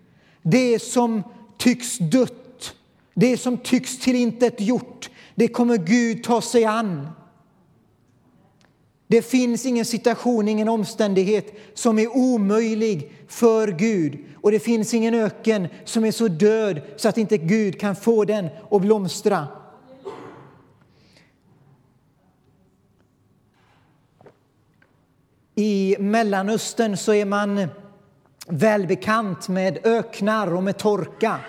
Det 0.42 0.80
som 0.80 1.24
tycks 1.62 1.98
dött, 1.98 2.76
det 3.14 3.38
som 3.38 3.58
tycks 3.58 4.00
till 4.00 4.16
intet 4.16 4.62
gjort, 4.62 5.10
det 5.36 5.48
kommer 5.48 5.78
Gud 5.78 6.24
ta 6.24 6.42
sig 6.42 6.66
an. 6.66 7.08
Det 9.08 9.22
finns 9.22 9.66
ingen 9.66 9.86
situation, 9.86 10.48
ingen 10.48 10.70
omständighet 10.70 11.54
som 11.74 12.00
är 12.00 12.18
omöjlig 12.18 13.12
för 13.28 13.68
Gud. 13.68 14.18
Och 14.36 14.52
det 14.52 14.60
finns 14.60 14.94
ingen 14.94 15.14
öken 15.14 15.68
som 15.86 16.06
är 16.06 16.12
så 16.12 16.28
död 16.28 16.82
så 16.98 17.10
att 17.10 17.18
inte 17.18 17.38
Gud 17.38 17.80
kan 17.80 17.96
få 17.96 18.26
den 18.26 18.50
att 18.72 18.82
blomstra. 18.82 19.48
I 25.56 25.96
Mellanöstern 26.00 26.98
så 26.98 27.14
är 27.14 27.26
man 27.26 27.68
välbekant 28.52 29.50
med 29.50 29.80
öknar 29.84 30.54
och 30.54 30.64
med 30.64 30.78
torka. 30.78 31.40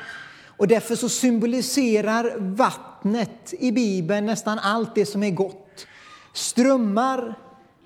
Och 0.46 0.68
därför 0.68 0.96
så 0.96 1.08
symboliserar 1.08 2.34
vattnet 2.38 3.54
i 3.58 3.72
Bibeln 3.72 4.26
nästan 4.26 4.58
allt 4.58 4.94
det 4.94 5.06
som 5.06 5.22
är 5.22 5.30
gott. 5.30 5.86
Strömmar, 6.32 7.34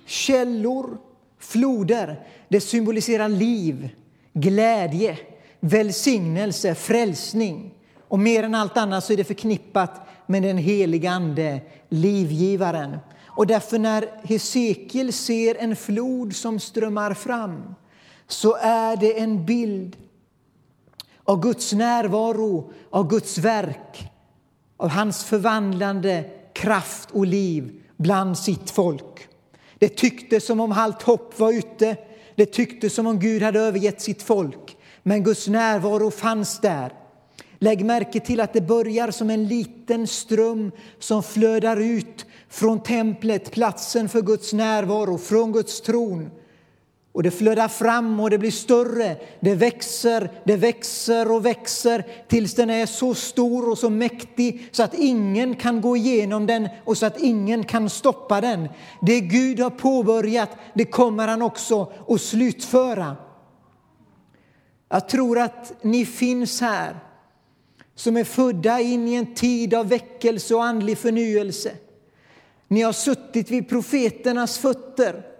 källor, 0.07 0.99
floder, 1.39 2.27
det 2.49 2.61
symboliserar 2.61 3.29
liv, 3.29 3.89
glädje, 4.33 5.19
välsignelse, 5.61 6.75
frälsning. 6.75 7.75
Och 8.09 8.19
mer 8.19 8.43
än 8.43 8.55
allt 8.55 8.77
annat 8.77 9.05
så 9.05 9.13
är 9.13 9.17
det 9.17 9.25
förknippat 9.25 10.09
med 10.27 10.43
den 10.43 10.59
helige 10.59 11.11
Ande, 11.11 11.61
livgivaren. 11.89 12.99
Och 13.27 13.47
därför 13.47 13.79
när 13.79 14.09
Hesekiel 14.23 15.13
ser 15.13 15.55
en 15.55 15.77
flod 15.77 16.37
som 16.37 16.61
strömmar 16.61 17.15
fram 17.15 17.75
så 18.29 18.57
är 18.61 18.97
det 18.97 19.19
en 19.19 19.47
bild 19.47 19.97
av 21.25 21.41
Guds 21.41 21.73
närvaro, 21.73 22.73
av 22.91 23.09
Guds 23.09 23.39
verk, 23.39 24.11
av 24.77 24.89
hans 24.89 25.25
förvandlande 25.25 26.25
kraft 26.55 27.11
och 27.11 27.27
liv 27.27 27.83
bland 27.97 28.39
sitt 28.39 28.71
folk. 28.71 29.29
Det 29.79 29.89
tycktes 29.89 30.47
som 30.47 30.61
om 30.61 30.73
allt 30.73 31.03
hopp 31.03 31.39
var 31.39 31.53
ute. 31.53 31.97
Det 32.37 32.47
tycktes 32.47 32.95
som 32.95 33.07
om 33.07 33.19
Gud 33.19 33.43
hade 33.43 33.61
övergett 33.61 34.01
sitt 34.01 34.23
folk. 34.23 34.77
Men 35.03 35.25
Guds 35.25 35.49
närvaro 35.49 36.11
fanns 36.11 36.61
där. 36.61 36.93
Lägg 37.59 37.85
märke 37.85 38.21
till 38.21 38.41
att 38.41 38.53
det 38.53 38.61
börjar 38.61 39.11
som 39.11 39.31
en 39.31 39.49
liten 39.49 40.07
ström 40.07 40.71
som 40.99 41.23
flödar 41.23 41.77
ut 41.77 42.27
från 42.49 42.83
templet, 42.83 43.51
platsen 43.51 44.09
för 44.09 44.23
Guds 44.23 44.53
närvaro, 44.53 45.19
från 45.19 45.53
Guds 45.53 45.81
tron. 45.81 46.31
Och 47.17 47.23
det 47.23 47.31
flödar 47.31 47.69
fram 47.69 48.21
och 48.21 48.31
det 48.31 48.39
blir 48.39 48.51
större. 48.51 49.17
Det 49.41 49.55
växer, 49.55 50.31
det 50.45 50.57
växer 50.57 51.33
och 51.33 51.47
växer 51.47 52.07
tills 52.29 52.55
den 52.55 52.71
är 52.71 52.87
så 52.87 53.15
stor 53.15 53.71
och 53.71 53.79
så 53.79 53.91
mäktig 53.91 54.69
så 54.73 54.83
att 54.83 54.95
ingen 54.95 55.55
kan 55.55 55.81
gå 55.81 55.97
igenom 55.97 56.47
den 56.47 56.69
och 56.85 56.99
så 56.99 57.07
att 57.07 57.21
ingen 57.21 57.65
kan 57.65 57.91
stoppa 57.91 58.41
den. 58.41 58.69
Det 59.03 59.21
Gud 59.21 59.61
har 59.61 59.71
påbörjat, 59.71 60.51
det 60.75 60.85
kommer 60.85 61.29
han 61.29 61.43
också 61.43 61.93
att 62.09 62.21
slutföra. 62.21 63.17
Jag 64.89 65.09
tror 65.09 65.39
att 65.39 65.73
ni 65.83 66.07
finns 66.07 66.61
här 66.61 66.97
som 67.95 68.17
är 68.17 68.25
födda 68.25 68.81
in 68.81 69.09
i 69.09 69.15
en 69.15 69.35
tid 69.35 69.75
av 69.75 69.89
väckelse 69.89 70.55
och 70.55 70.65
andlig 70.65 70.99
förnyelse. 70.99 71.71
Ni 72.69 72.83
har 72.83 72.93
suttit 72.93 73.51
vid 73.51 73.69
profeternas 73.69 74.59
fötter 74.59 75.36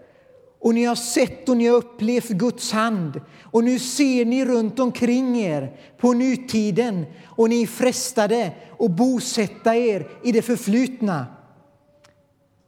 och 0.59 0.73
ni 0.73 0.83
har 0.85 0.95
sett 0.95 1.49
och 1.49 1.57
ni 1.57 1.67
har 1.67 1.75
upplevt 1.75 2.29
Guds 2.29 2.71
hand. 2.71 3.21
Och 3.43 3.63
nu 3.63 3.79
ser 3.79 4.25
ni 4.25 4.45
runt 4.45 4.79
omkring 4.79 5.37
er 5.37 5.77
på 5.97 6.13
nutiden 6.13 7.05
och 7.25 7.49
ni 7.49 7.61
är 7.61 7.67
frestade 7.67 8.51
att 8.79 8.91
bosätta 8.91 9.75
er 9.75 10.07
i 10.23 10.31
det 10.31 10.41
förflutna. 10.41 11.25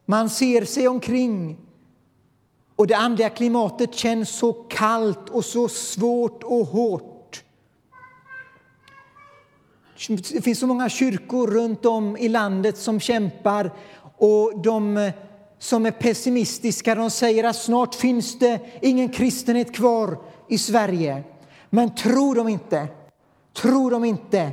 Man 0.05 0.29
ser 0.29 0.65
sig 0.65 0.88
omkring 0.88 1.58
och 2.75 2.88
det 2.88 2.98
andliga 2.98 3.29
klimatet 3.29 3.96
känns 3.96 4.29
så 4.29 4.53
kallt 4.53 5.29
och 5.29 5.46
så 5.46 5.69
svårt 5.69 6.43
och 6.43 6.65
hårt. 6.65 7.43
Det 10.08 10.41
finns 10.41 10.60
så 10.60 10.67
många 10.67 10.89
kyrkor 10.89 11.48
runt 11.48 11.86
om 11.86 12.17
i 12.17 12.29
landet 12.29 12.77
som 12.77 13.00
kämpar 13.00 13.72
och 14.17 14.62
de 14.62 15.12
som 15.59 15.85
är 15.85 15.91
pessimistiska. 15.91 16.95
De 16.95 17.09
säger 17.09 17.43
att 17.43 17.55
snart 17.55 17.95
finns 17.95 18.39
det 18.39 18.59
ingen 18.81 19.09
kristenhet 19.09 19.75
kvar 19.75 20.17
i 20.47 20.57
Sverige. 20.57 21.23
Men 21.69 21.95
tror 21.95 22.35
de 22.35 22.47
inte, 22.47 22.87
tror 23.53 23.91
de 23.91 24.05
inte, 24.05 24.51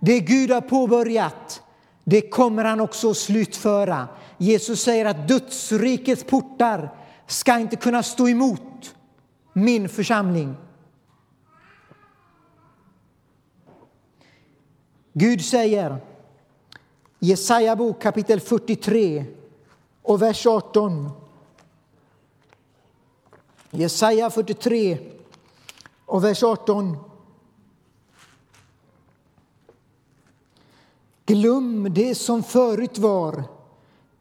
det 0.00 0.20
Gud 0.20 0.50
har 0.50 0.60
påbörjat, 0.60 1.62
det 2.04 2.20
kommer 2.20 2.64
han 2.64 2.80
också 2.80 3.10
att 3.10 3.16
slutföra. 3.16 4.08
Jesus 4.38 4.82
säger 4.82 5.04
att 5.04 5.28
dödsrikets 5.28 6.24
portar 6.24 6.94
ska 7.26 7.58
inte 7.58 7.76
kunna 7.76 8.02
stå 8.02 8.28
emot 8.28 8.94
min 9.52 9.88
församling. 9.88 10.54
Gud 15.12 15.44
säger 15.44 15.96
i 17.20 17.26
Jesaja 17.26 17.76
bok 17.76 18.02
kapitel 18.02 18.40
43 18.40 19.24
och 20.04 20.22
vers 20.22 20.46
18. 20.46 21.10
Jesaja 23.70 24.30
43 24.30 24.98
och 26.06 26.24
vers 26.24 26.42
18. 26.42 26.96
Glöm 31.26 31.94
det 31.94 32.14
som 32.14 32.42
förut 32.42 32.98
var. 32.98 33.44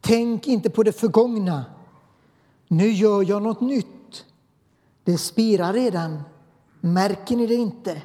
Tänk 0.01 0.47
inte 0.47 0.69
på 0.69 0.83
det 0.83 0.91
förgångna. 0.91 1.65
Nu 2.67 2.91
gör 2.91 3.29
jag 3.29 3.41
något 3.41 3.61
nytt. 3.61 4.25
Det 5.03 5.17
spirar 5.17 5.73
redan. 5.73 6.23
Märker 6.81 7.35
ni 7.35 7.47
det 7.47 7.55
inte? 7.55 8.01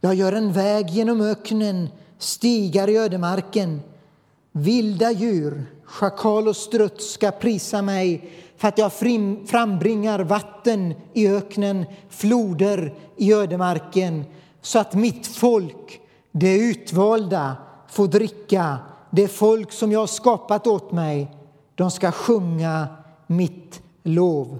Jag 0.00 0.14
gör 0.14 0.32
en 0.32 0.52
väg 0.52 0.90
genom 0.90 1.20
öknen, 1.20 1.88
stigar 2.18 2.88
i 2.88 2.98
ödemarken. 2.98 3.80
Vilda 4.52 5.10
djur 5.10 5.66
Schakal 5.90 6.48
och 6.48 6.56
struts 6.56 7.12
ska 7.12 7.30
prisa 7.30 7.82
mig 7.82 8.30
för 8.56 8.68
att 8.68 8.78
jag 8.78 8.92
frambringar 9.46 10.20
vatten 10.20 10.94
i 11.12 11.28
öknen, 11.28 11.86
floder 12.08 12.94
i 13.16 13.32
ödemarken 13.32 14.24
så 14.60 14.78
att 14.78 14.94
mitt 14.94 15.26
folk, 15.26 16.00
det 16.32 16.58
utvalda, 16.58 17.56
får 17.88 18.08
dricka 18.08 18.78
det 19.10 19.28
folk 19.28 19.72
som 19.72 19.92
jag 19.92 20.00
har 20.00 20.06
skapat 20.06 20.66
åt 20.66 20.92
mig. 20.92 21.36
De 21.74 21.90
ska 21.90 22.12
sjunga 22.12 22.88
mitt 23.26 23.82
lov. 24.02 24.58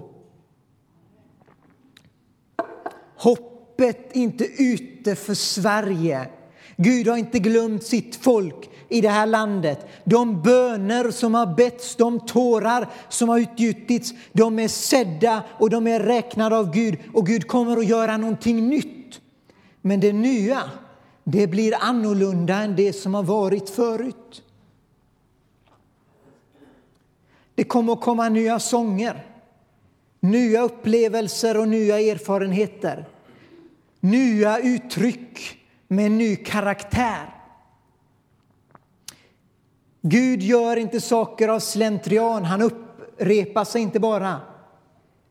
Hoppet 3.17 4.15
är 4.15 4.17
inte 4.17 4.45
ute 4.45 5.15
för 5.15 5.33
Sverige. 5.33 6.29
Gud 6.77 7.07
har 7.07 7.17
inte 7.17 7.39
glömt 7.39 7.83
sitt 7.83 8.15
folk 8.15 8.70
i 8.91 9.01
det 9.01 9.09
här 9.09 9.25
landet. 9.25 9.87
De 10.03 10.41
böner 10.41 11.11
som 11.11 11.33
har 11.33 11.45
betts, 11.45 11.95
de 11.95 12.19
tårar 12.19 12.89
som 13.09 13.29
har 13.29 13.39
utgjutits, 13.39 14.13
de 14.33 14.59
är 14.59 14.67
sedda 14.67 15.43
och 15.59 15.69
de 15.69 15.87
är 15.87 15.99
räknade 15.99 16.57
av 16.57 16.73
Gud 16.73 16.97
och 17.13 17.27
Gud 17.27 17.47
kommer 17.47 17.77
att 17.77 17.87
göra 17.87 18.17
någonting 18.17 18.69
nytt. 18.69 19.21
Men 19.81 19.99
det 19.99 20.13
nya, 20.13 20.61
det 21.23 21.47
blir 21.47 21.73
annorlunda 21.79 22.55
än 22.55 22.75
det 22.75 22.93
som 22.93 23.13
har 23.13 23.23
varit 23.23 23.69
förut. 23.69 24.43
Det 27.55 27.63
kommer 27.63 27.93
att 27.93 28.01
komma 28.01 28.29
nya 28.29 28.59
sånger, 28.59 29.25
nya 30.19 30.61
upplevelser 30.61 31.57
och 31.57 31.67
nya 31.67 31.99
erfarenheter. 31.99 33.05
Nya 33.99 34.59
uttryck 34.59 35.57
med 35.87 36.11
ny 36.11 36.35
karaktär. 36.35 37.40
Gud 40.01 40.41
gör 40.41 40.77
inte 40.77 41.01
saker 41.01 41.47
av 41.47 41.59
slentrian, 41.59 42.45
han 42.45 42.61
upprepar 42.61 43.63
sig 43.63 43.81
inte 43.81 43.99
bara 43.99 44.39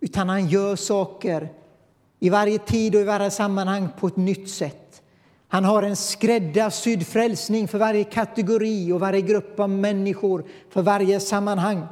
utan 0.00 0.29
han 0.29 0.47
gör 0.49 0.77
saker 0.77 1.49
i 2.19 2.31
varje 2.31 2.59
tid 2.59 2.95
och 2.95 3.00
i 3.00 3.05
varje 3.05 3.31
sammanhang 3.31 3.89
på 3.99 4.07
ett 4.07 4.17
nytt 4.17 4.50
sätt. 4.50 5.03
Han 5.49 5.65
har 5.65 5.83
en 5.83 5.97
skräddarsydd 5.97 7.07
frälsning 7.07 7.69
för 7.69 7.79
varje 7.79 8.05
kategori 8.05 8.93
och 8.93 9.00
varje 9.00 9.21
grupp 9.21 9.61
av 9.61 9.71
människor, 9.71 10.45
för 10.71 10.83
varje 10.83 11.21
sammanhang. 11.21 11.87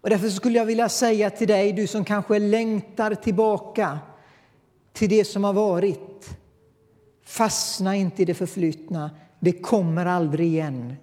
Och 0.00 0.10
därför 0.10 0.28
skulle 0.28 0.58
jag 0.58 0.66
vilja 0.66 0.88
säga 0.88 1.30
till 1.30 1.48
dig, 1.48 1.72
du 1.72 1.86
som 1.86 2.04
kanske 2.04 2.38
längtar 2.38 3.14
tillbaka 3.14 3.98
till 4.92 5.08
det 5.08 5.24
som 5.24 5.44
har 5.44 5.52
varit. 5.52 6.36
Fastna 7.24 7.96
inte 7.96 8.22
i 8.22 8.24
det 8.24 8.34
förflutna, 8.34 9.10
det 9.44 9.52
kommer 9.52 10.06
aldrig 10.06 10.46
igen. 10.48 10.94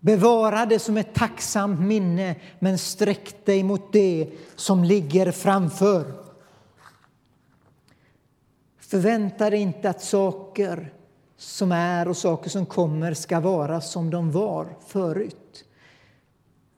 Bevara 0.00 0.66
det 0.66 0.78
som 0.78 0.96
ett 0.96 1.14
tacksamt 1.14 1.80
minne, 1.80 2.36
men 2.58 2.78
sträck 2.78 3.46
dig 3.46 3.62
mot 3.62 3.92
det 3.92 4.30
som 4.56 4.84
ligger 4.84 5.32
framför. 5.32 6.04
Förvänta 8.78 9.50
dig 9.50 9.60
inte 9.60 9.90
att 9.90 10.02
saker 10.02 10.92
som 11.36 11.72
är 11.72 12.08
och 12.08 12.16
saker 12.16 12.50
som 12.50 12.66
kommer 12.66 13.14
ska 13.14 13.40
vara 13.40 13.80
som 13.80 14.10
de 14.10 14.32
var 14.32 14.66
förut. 14.86 15.64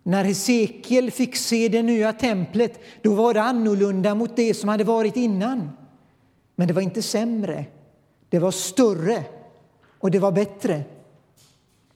När 0.03 0.25
Hesekiel 0.25 1.11
fick 1.11 1.37
se 1.37 1.69
det 1.69 1.83
nya 1.83 2.13
templet 2.13 2.81
då 3.03 3.15
var 3.15 3.35
det 3.35 3.43
annorlunda 3.43 4.15
mot 4.15 4.37
det 4.37 4.55
som 4.55 4.69
hade 4.69 4.85
varit 4.85 5.17
innan. 5.17 5.71
Men 6.57 6.69
det 6.69 6.75
var 6.75 6.83
inte 6.83 7.03
sämre, 7.03 7.65
det 8.29 8.39
var 8.39 8.51
större 8.51 9.25
och 10.01 10.11
det 10.11 10.19
var 10.19 10.33
bättre. 10.33 10.83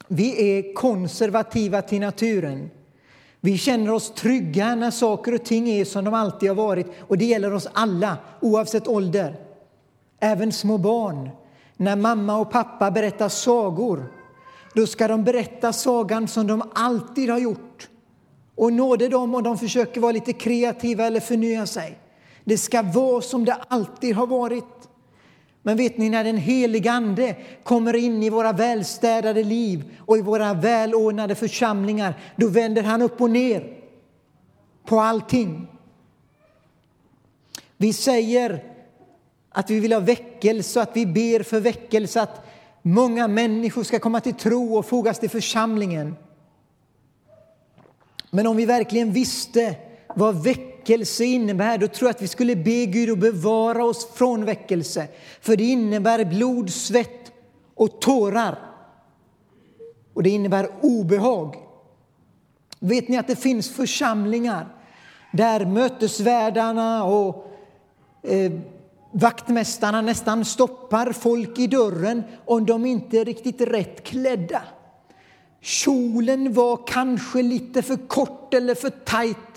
Vi 0.08 0.58
är 0.58 0.75
konservativa 0.75 1.82
till 1.82 2.00
naturen. 2.00 2.70
Vi 3.40 3.58
känner 3.58 3.92
oss 3.92 4.14
trygga 4.14 4.75
när 4.75 4.90
saker 4.90 5.34
och 5.34 5.44
ting 5.44 5.68
är 5.68 5.84
som 5.84 6.04
de 6.04 6.14
alltid 6.14 6.49
har 6.49 6.56
varit. 6.56 6.87
Och 7.00 7.18
Det 7.18 7.25
gäller 7.25 7.54
oss 7.54 7.68
alla, 7.73 8.16
oavsett 8.40 8.88
ålder. 8.88 9.37
Även 10.20 10.52
små 10.52 10.78
barn. 10.78 11.30
När 11.76 11.96
mamma 11.96 12.37
och 12.37 12.50
pappa 12.50 12.90
berättar 12.90 13.28
sagor 13.28 14.12
då 14.75 14.86
ska 14.86 15.08
de 15.08 15.25
berätta 15.25 15.73
sagan 15.73 16.28
som 16.28 16.47
de 16.47 16.62
alltid 16.75 17.30
har 17.30 17.38
gjort. 17.38 17.88
Och 18.54 18.73
nåde 18.73 19.08
dem 19.08 19.34
om 19.34 19.43
de 19.43 19.58
försöker 19.58 20.00
vara 20.00 20.12
lite 20.12 20.32
kreativa 20.32 21.04
eller 21.06 21.21
förnya 21.21 21.67
sig. 21.67 21.99
Det 22.45 22.58
ska 22.58 22.82
vara 22.82 23.21
som 23.21 23.45
det 23.45 23.56
alltid 23.69 24.14
har 24.14 24.26
varit. 24.26 24.64
Men 25.66 25.76
vet 25.76 25.98
ni, 25.98 26.10
när 26.10 26.24
den 26.24 26.36
helige 26.36 26.92
Ande 26.92 27.36
kommer 27.62 27.96
in 27.96 28.22
i 28.22 28.30
våra 28.30 28.52
välstädade 28.52 29.44
liv 29.44 29.84
och 29.98 30.18
i 30.18 30.22
våra 30.22 30.54
välordnade 30.54 31.34
församlingar, 31.34 32.14
då 32.36 32.48
vänder 32.48 32.82
han 32.82 33.02
upp 33.02 33.20
och 33.20 33.30
ner 33.30 33.76
på 34.84 35.00
allting. 35.00 35.66
Vi 37.76 37.92
säger 37.92 38.64
att 39.50 39.70
vi 39.70 39.80
vill 39.80 39.92
ha 39.92 40.00
väckelse, 40.00 40.82
att 40.82 40.96
vi 40.96 41.06
ber 41.06 41.42
för 41.42 41.60
väckelse, 41.60 42.22
att 42.22 42.46
många 42.82 43.28
människor 43.28 43.82
ska 43.82 43.98
komma 43.98 44.20
till 44.20 44.34
tro 44.34 44.76
och 44.76 44.86
fogas 44.86 45.18
till 45.18 45.30
församlingen. 45.30 46.16
Men 48.30 48.46
om 48.46 48.56
vi 48.56 48.66
verkligen 48.66 49.12
visste 49.12 49.76
vad 50.14 50.42
väckelse 50.42 50.74
innebär 51.20 51.78
då 51.78 51.88
tror 51.88 52.08
jag 52.08 52.14
att 52.14 52.23
vi 52.23 52.28
skulle 52.28 52.56
be 52.56 52.86
Gud 52.86 53.10
att 53.10 53.18
bevara 53.18 53.84
oss 53.84 54.08
från 54.14 54.44
väckelse. 54.44 55.08
För 55.40 55.56
det 55.56 55.64
innebär 55.64 56.25
blod, 56.25 56.70
svett 56.70 57.32
och 57.75 58.00
tårar. 58.00 58.58
Och 60.14 60.23
det 60.23 60.30
innebär 60.30 60.68
obehag. 60.80 61.56
Vet 62.78 63.08
ni 63.08 63.16
att 63.16 63.26
det 63.26 63.36
finns 63.36 63.70
församlingar 63.70 64.68
där 65.32 65.66
mötesvärdarna 65.66 67.04
och 67.04 67.50
eh, 68.23 68.52
vaktmästarna 69.12 70.00
nästan 70.00 70.44
stoppar 70.44 71.12
folk 71.12 71.58
i 71.58 71.66
dörren 71.66 72.23
om 72.44 72.66
de 72.66 72.86
inte 72.86 73.18
är 73.18 73.25
riktigt 73.25 73.60
rätt 73.60 74.04
klädda? 74.04 74.62
Kjolen 75.60 76.52
var 76.52 76.86
kanske 76.86 77.42
lite 77.42 77.82
för 77.82 77.97
kort 77.97 78.54
eller 78.54 78.75
för 78.75 78.90
tajt 78.90 79.53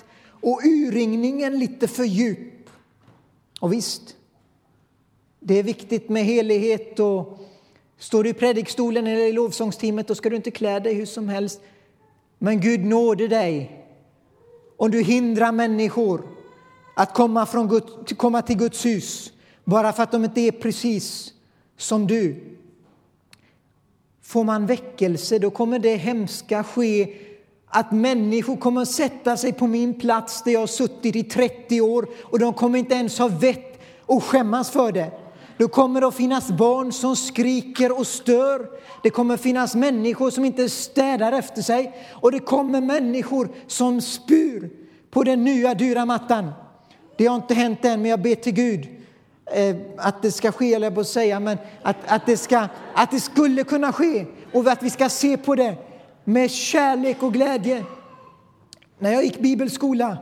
och 0.47 0.61
urringningen 0.63 1.59
lite 1.59 1.87
för 1.87 2.03
djup. 2.03 2.69
Och 3.59 3.73
visst, 3.73 4.15
det 5.39 5.59
är 5.59 5.63
viktigt 5.63 6.09
med 6.09 6.25
helighet 6.25 6.99
och 6.99 7.39
står 7.97 8.23
du 8.23 8.29
i 8.29 8.33
predikstolen 8.33 9.07
eller 9.07 9.25
i 9.25 9.31
lovsångsteamet 9.31 10.07
då 10.07 10.15
ska 10.15 10.29
du 10.29 10.35
inte 10.35 10.51
klä 10.51 10.79
dig 10.79 10.93
hur 10.93 11.05
som 11.05 11.29
helst. 11.29 11.61
Men 12.37 12.59
Gud 12.59 12.85
nåde 12.85 13.27
dig 13.27 13.85
om 14.77 14.91
du 14.91 15.01
hindrar 15.01 15.51
människor 15.51 16.27
att 16.95 17.13
komma, 17.13 17.45
från 17.45 17.67
Gud, 17.67 18.17
komma 18.17 18.41
till 18.41 18.57
Guds 18.57 18.85
hus 18.85 19.31
bara 19.63 19.93
för 19.93 20.03
att 20.03 20.11
de 20.11 20.23
inte 20.23 20.41
är 20.41 20.51
precis 20.51 21.33
som 21.77 22.07
du. 22.07 22.35
Får 24.21 24.43
man 24.43 24.65
väckelse 24.65 25.39
då 25.39 25.49
kommer 25.49 25.79
det 25.79 25.95
hemska 25.95 26.63
ske 26.63 27.17
att 27.69 27.91
människor 27.91 28.57
kommer 28.57 28.81
att 28.81 28.87
sätta 28.87 29.37
sig 29.37 29.53
på 29.53 29.67
min 29.67 29.93
plats 29.99 30.43
där 30.43 30.51
jag 30.51 30.59
har 30.59 30.67
suttit 30.67 31.15
i 31.15 31.23
30 31.23 31.81
år 31.81 32.07
och 32.23 32.39
de 32.39 32.53
kommer 32.53 32.79
inte 32.79 32.95
ens 32.95 33.19
ha 33.19 33.27
vett 33.27 33.79
och 34.05 34.23
skämmas 34.23 34.71
för 34.71 34.91
det. 34.91 35.11
Då 35.57 35.67
kommer 35.67 36.01
det 36.01 36.07
att 36.07 36.15
finnas 36.15 36.51
barn 36.51 36.91
som 36.91 37.15
skriker 37.15 37.99
och 37.99 38.07
stör. 38.07 38.67
Det 39.03 39.09
kommer 39.09 39.33
att 39.33 39.41
finnas 39.41 39.75
människor 39.75 40.29
som 40.29 40.45
inte 40.45 40.69
städar 40.69 41.31
efter 41.31 41.61
sig 41.61 41.93
och 42.11 42.31
det 42.31 42.39
kommer 42.39 42.81
människor 42.81 43.49
som 43.67 44.01
spyr 44.01 44.69
på 45.11 45.23
den 45.23 45.43
nya 45.43 45.73
dyra 45.73 46.05
mattan. 46.05 46.51
Det 47.17 47.25
har 47.25 47.35
inte 47.35 47.53
hänt 47.53 47.85
än, 47.85 48.01
men 48.01 48.11
jag 48.11 48.21
ber 48.21 48.35
till 48.35 48.53
Gud 48.53 48.87
eh, 49.53 49.75
att 49.97 50.21
det 50.21 50.31
ska 50.31 50.51
ske, 50.51 50.73
eller 50.73 50.87
jag 50.87 50.95
på 50.95 51.01
att 51.01 51.07
säga, 51.07 51.39
men 51.39 51.57
att, 51.81 51.95
att, 52.07 52.25
det 52.25 52.37
ska, 52.37 52.67
att 52.95 53.11
det 53.11 53.19
skulle 53.19 53.63
kunna 53.63 53.93
ske 53.93 54.25
och 54.53 54.67
att 54.67 54.83
vi 54.83 54.89
ska 54.89 55.09
se 55.09 55.37
på 55.37 55.55
det 55.55 55.75
med 56.27 56.51
kärlek 56.51 57.23
och 57.23 57.33
glädje. 57.33 57.83
När 58.99 59.11
jag 59.11 59.23
gick 59.23 59.39
bibelskola 59.39 60.17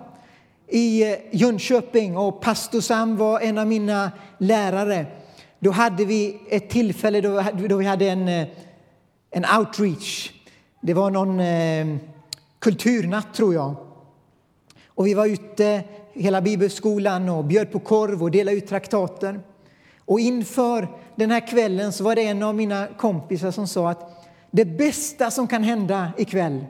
i 0.68 1.04
eh, 1.04 1.18
Jönköping 1.32 2.18
och 2.18 2.42
pastor 2.42 2.82
Sam 2.82 3.18
var 3.18 3.40
en 3.40 3.58
av 3.58 3.68
mina 3.68 4.12
lärare 4.38 5.06
då 5.60 5.72
hade 5.72 6.06
vi 6.06 6.38
ett 6.50 6.70
tillfälle 6.70 7.22
då, 7.22 7.78
vi 7.78 7.86
hade 7.86 8.10
en, 8.10 8.28
eh, 8.28 8.48
en 9.32 9.46
outreach. 9.60 10.32
Det 10.82 10.94
var 10.94 11.10
någon 11.10 11.40
eh, 11.40 11.98
kulturnatt, 12.60 13.34
tror 13.34 13.54
jag. 13.54 13.76
Och 14.88 15.08
vi 15.08 15.14
var 15.14 15.26
ute 15.26 15.84
hela 16.14 16.42
bibelskolan 16.42 17.30
och 17.30 17.46
bjöd 17.46 17.72
på 17.72 17.80
korv 17.80 18.24
och 18.24 18.32
delade 18.32 18.58
ut 18.58 18.68
traktater. 18.68 19.40
Och 20.00 20.20
inför 20.20 20.88
den 21.16 21.32
här 21.32 21.48
kvällen 21.48 21.94
så 21.94 22.04
var 22.04 22.16
det 22.16 22.28
en 22.28 22.44
av 22.44 22.56
mina 22.56 22.88
kompisar 22.98 23.52
som 23.52 23.68
sa 23.68 23.90
att 23.90 24.25
det 24.56 24.66
bästa 24.66 25.32
som 25.32 25.48
kan 25.48 25.64
hända 25.64 26.12
ikväll 26.18 26.66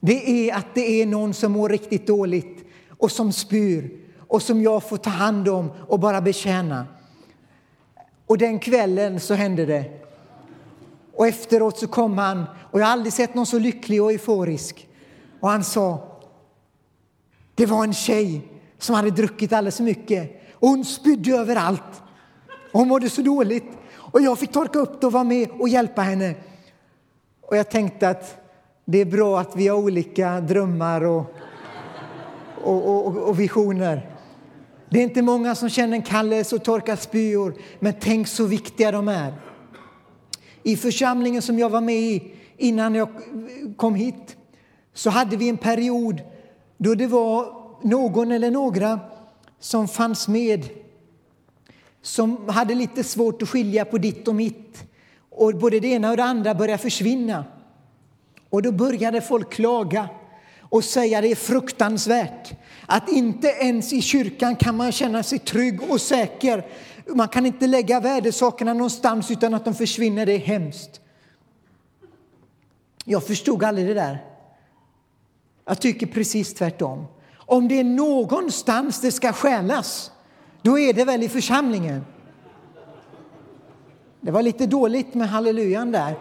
det 0.00 0.48
är 0.48 0.54
att 0.54 0.74
det 0.74 1.02
är 1.02 1.06
någon 1.06 1.34
som 1.34 1.52
mår 1.52 1.68
riktigt 1.68 2.06
dåligt 2.06 2.64
och 2.98 3.10
som 3.10 3.32
spyr 3.32 3.90
och 4.18 4.42
som 4.42 4.62
jag 4.62 4.82
får 4.82 4.96
ta 4.96 5.10
hand 5.10 5.48
om 5.48 5.70
och 5.88 6.00
bara 6.00 6.20
betjäna. 6.20 6.86
Och 8.26 8.38
den 8.38 8.58
kvällen 8.58 9.20
så 9.20 9.34
hände 9.34 9.66
det. 9.66 9.84
Och 11.12 11.26
efteråt 11.26 11.78
så 11.78 11.86
kom 11.86 12.18
han, 12.18 12.44
och 12.70 12.80
jag 12.80 12.86
har 12.86 12.92
aldrig 12.92 13.12
sett 13.12 13.34
någon 13.34 13.46
så 13.46 13.58
lycklig 13.58 14.02
och 14.02 14.12
euforisk. 14.12 14.88
Och 15.40 15.48
han 15.48 15.64
sa, 15.64 16.18
det 17.54 17.66
var 17.66 17.84
en 17.84 17.94
tjej 17.94 18.48
som 18.78 18.94
hade 18.94 19.10
druckit 19.10 19.52
alldeles 19.52 19.76
för 19.76 19.84
mycket 19.84 20.42
och 20.52 20.68
hon 20.68 20.84
spydde 20.84 21.30
överallt. 21.30 22.02
Hon 22.72 22.88
mådde 22.88 23.10
så 23.10 23.22
dåligt 23.22 23.70
och 23.94 24.20
jag 24.20 24.38
fick 24.38 24.52
torka 24.52 24.78
upp 24.78 25.00
det 25.00 25.06
och 25.06 25.12
vara 25.12 25.24
med 25.24 25.50
och 25.50 25.68
hjälpa 25.68 26.02
henne. 26.02 26.34
Och 27.52 27.58
jag 27.58 27.70
tänkte 27.70 28.08
att 28.08 28.36
det 28.84 28.98
är 28.98 29.04
bra 29.04 29.40
att 29.40 29.56
vi 29.56 29.68
har 29.68 29.78
olika 29.78 30.40
drömmar 30.40 31.04
och, 31.04 31.24
och, 32.62 33.06
och, 33.06 33.16
och 33.16 33.40
visioner. 33.40 34.16
Det 34.90 34.98
är 34.98 35.02
inte 35.02 35.22
många 35.22 35.54
som 35.54 35.68
känner 35.68 35.96
en 35.96 36.02
kallelse 36.02 36.56
och 36.56 36.64
torkar 36.64 36.96
spyor, 36.96 37.54
men 37.80 37.94
tänk 38.00 38.28
så 38.28 38.44
viktiga 38.44 38.92
de 38.92 39.08
är. 39.08 39.34
I 40.62 40.76
församlingen 40.76 41.42
som 41.42 41.58
jag 41.58 41.70
var 41.70 41.80
med 41.80 41.94
i 41.94 42.34
innan 42.56 42.94
jag 42.94 43.08
kom 43.76 43.94
hit 43.94 44.36
så 44.94 45.10
hade 45.10 45.36
vi 45.36 45.48
en 45.48 45.56
period 45.56 46.22
då 46.76 46.94
det 46.94 47.06
var 47.06 47.54
någon 47.82 48.32
eller 48.32 48.50
några 48.50 49.00
som 49.60 49.88
fanns 49.88 50.28
med 50.28 50.68
som 52.02 52.48
hade 52.48 52.74
lite 52.74 53.04
svårt 53.04 53.42
att 53.42 53.48
skilja 53.48 53.84
på 53.84 53.98
ditt 53.98 54.28
och 54.28 54.34
mitt. 54.34 54.91
Och 55.34 55.54
både 55.54 55.80
det 55.80 55.88
ena 55.88 56.10
och 56.10 56.16
det 56.16 56.24
andra 56.24 56.54
började 56.54 56.82
försvinna. 56.82 57.44
Och 58.50 58.62
då 58.62 58.72
började 58.72 59.20
folk 59.20 59.52
klaga 59.52 60.08
och 60.60 60.84
säga 60.84 61.20
det 61.20 61.30
är 61.30 61.34
fruktansvärt 61.34 62.54
att 62.86 63.08
inte 63.08 63.48
ens 63.48 63.92
i 63.92 64.02
kyrkan 64.02 64.56
kan 64.56 64.76
man 64.76 64.92
känna 64.92 65.22
sig 65.22 65.38
trygg 65.38 65.90
och 65.90 66.00
säker. 66.00 66.66
Man 67.06 67.28
kan 67.28 67.46
inte 67.46 67.66
lägga 67.66 68.00
värdesakerna 68.00 68.72
någonstans 68.72 69.30
utan 69.30 69.54
att 69.54 69.64
de 69.64 69.74
försvinner. 69.74 70.26
Det 70.26 70.32
är 70.32 70.38
hemskt. 70.38 71.00
Jag 73.04 73.26
förstod 73.26 73.64
aldrig 73.64 73.86
det 73.86 73.94
där. 73.94 74.24
Jag 75.64 75.80
tycker 75.80 76.06
precis 76.06 76.54
tvärtom. 76.54 77.06
Om 77.34 77.68
det 77.68 77.80
är 77.80 77.84
någonstans 77.84 79.00
det 79.00 79.12
ska 79.12 79.32
stjälas, 79.32 80.10
då 80.62 80.78
är 80.78 80.92
det 80.92 81.04
väl 81.04 81.22
i 81.22 81.28
församlingen. 81.28 82.04
Det 84.24 84.30
var 84.30 84.42
lite 84.42 84.66
dåligt 84.66 85.14
med 85.14 85.28
hallelujan 85.28 85.92
där. 85.92 86.14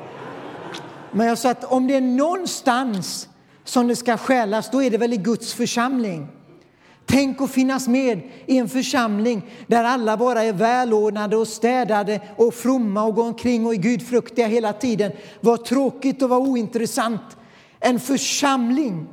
Men 1.11 1.27
jag 1.27 1.37
sa 1.37 1.49
att 1.49 1.63
om 1.63 1.87
det 1.87 1.95
är 1.95 2.01
någonstans 2.01 3.29
som 3.63 3.87
det 3.87 3.95
ska 3.95 4.17
stjälas, 4.17 4.69
då 4.71 4.83
är 4.83 4.89
det 4.89 4.97
väl 4.97 5.13
i 5.13 5.17
Guds 5.17 5.53
församling. 5.53 6.27
Tänk 7.05 7.41
att 7.41 7.51
finnas 7.51 7.87
med 7.87 8.21
i 8.45 8.57
en 8.57 8.69
församling 8.69 9.41
där 9.67 9.83
alla 9.83 10.17
bara 10.17 10.43
är 10.43 10.53
välordnade 10.53 11.37
och 11.37 11.47
städade 11.47 12.21
och 12.35 12.53
fromma 12.53 13.03
och 13.03 13.15
går 13.15 13.23
omkring 13.23 13.65
och 13.65 13.73
är 13.73 13.77
gudfruktiga 13.77 14.47
hela 14.47 14.73
tiden. 14.73 15.11
Vad 15.39 15.65
tråkigt 15.65 16.21
och 16.21 16.29
vad 16.29 16.41
ointressant. 16.41 17.37
En 17.79 17.99
församling 17.99 19.07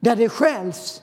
där 0.00 0.16
det 0.16 0.28
stjäls, 0.28 1.02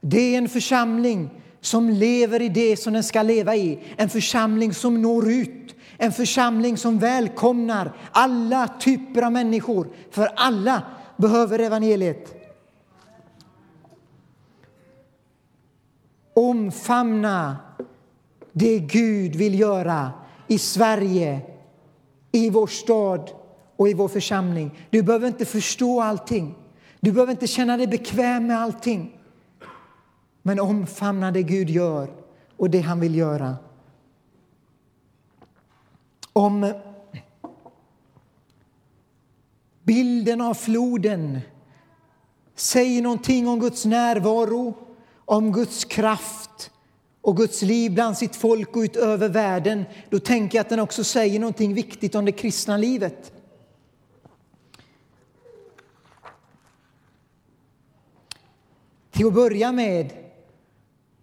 det 0.00 0.34
är 0.34 0.38
en 0.38 0.48
församling 0.48 1.30
som 1.60 1.90
lever 1.90 2.42
i 2.42 2.48
det 2.48 2.76
som 2.76 2.92
den 2.92 3.04
ska 3.04 3.22
leva 3.22 3.56
i. 3.56 3.78
En 3.96 4.08
församling 4.08 4.74
som 4.74 5.02
når 5.02 5.30
ut, 5.30 5.74
en 6.02 6.12
församling 6.12 6.76
som 6.76 6.98
välkomnar 6.98 7.92
alla 8.12 8.68
typer 8.68 9.22
av 9.22 9.32
människor. 9.32 9.88
För 10.10 10.30
alla 10.36 10.82
behöver 11.16 11.58
evangeliet. 11.58 12.34
Omfamna 16.34 17.56
det 18.52 18.78
Gud 18.78 19.36
vill 19.36 19.60
göra 19.60 20.12
i 20.46 20.58
Sverige, 20.58 21.40
i 22.32 22.50
vår 22.50 22.66
stad 22.66 23.30
och 23.76 23.88
i 23.88 23.94
vår 23.94 24.08
församling. 24.08 24.86
Du 24.90 25.02
behöver 25.02 25.28
inte 25.28 25.44
förstå 25.44 26.00
allting. 26.00 26.54
Du 27.00 27.12
behöver 27.12 27.32
inte 27.32 27.46
känna 27.46 27.76
dig 27.76 27.86
bekväm 27.86 28.46
med 28.46 28.60
allting. 28.60 29.18
Men 30.42 30.60
omfamna 30.60 31.30
det 31.30 31.42
Gud 31.42 31.70
gör 31.70 32.10
och 32.56 32.70
det 32.70 32.80
han 32.80 33.00
vill 33.00 33.14
göra. 33.14 33.56
Om 36.32 36.72
bilden 39.82 40.40
av 40.40 40.54
floden 40.54 41.40
säger 42.54 43.02
någonting 43.02 43.48
om 43.48 43.60
Guds 43.60 43.84
närvaro, 43.84 44.74
om 45.24 45.52
Guds 45.52 45.84
kraft 45.84 46.70
och 47.20 47.36
Guds 47.36 47.62
liv 47.62 47.94
bland 47.94 48.18
sitt 48.18 48.36
folk 48.36 48.76
och 48.76 48.80
utöver 48.80 49.28
världen, 49.28 49.84
då 50.10 50.18
tänker 50.18 50.58
jag 50.58 50.64
att 50.64 50.68
den 50.68 50.80
också 50.80 51.04
säger 51.04 51.40
någonting 51.40 51.74
viktigt 51.74 52.14
om 52.14 52.24
det 52.24 52.32
kristna 52.32 52.76
livet. 52.76 53.32
Till 59.10 59.26
att 59.26 59.34
börja 59.34 59.72
med 59.72 60.10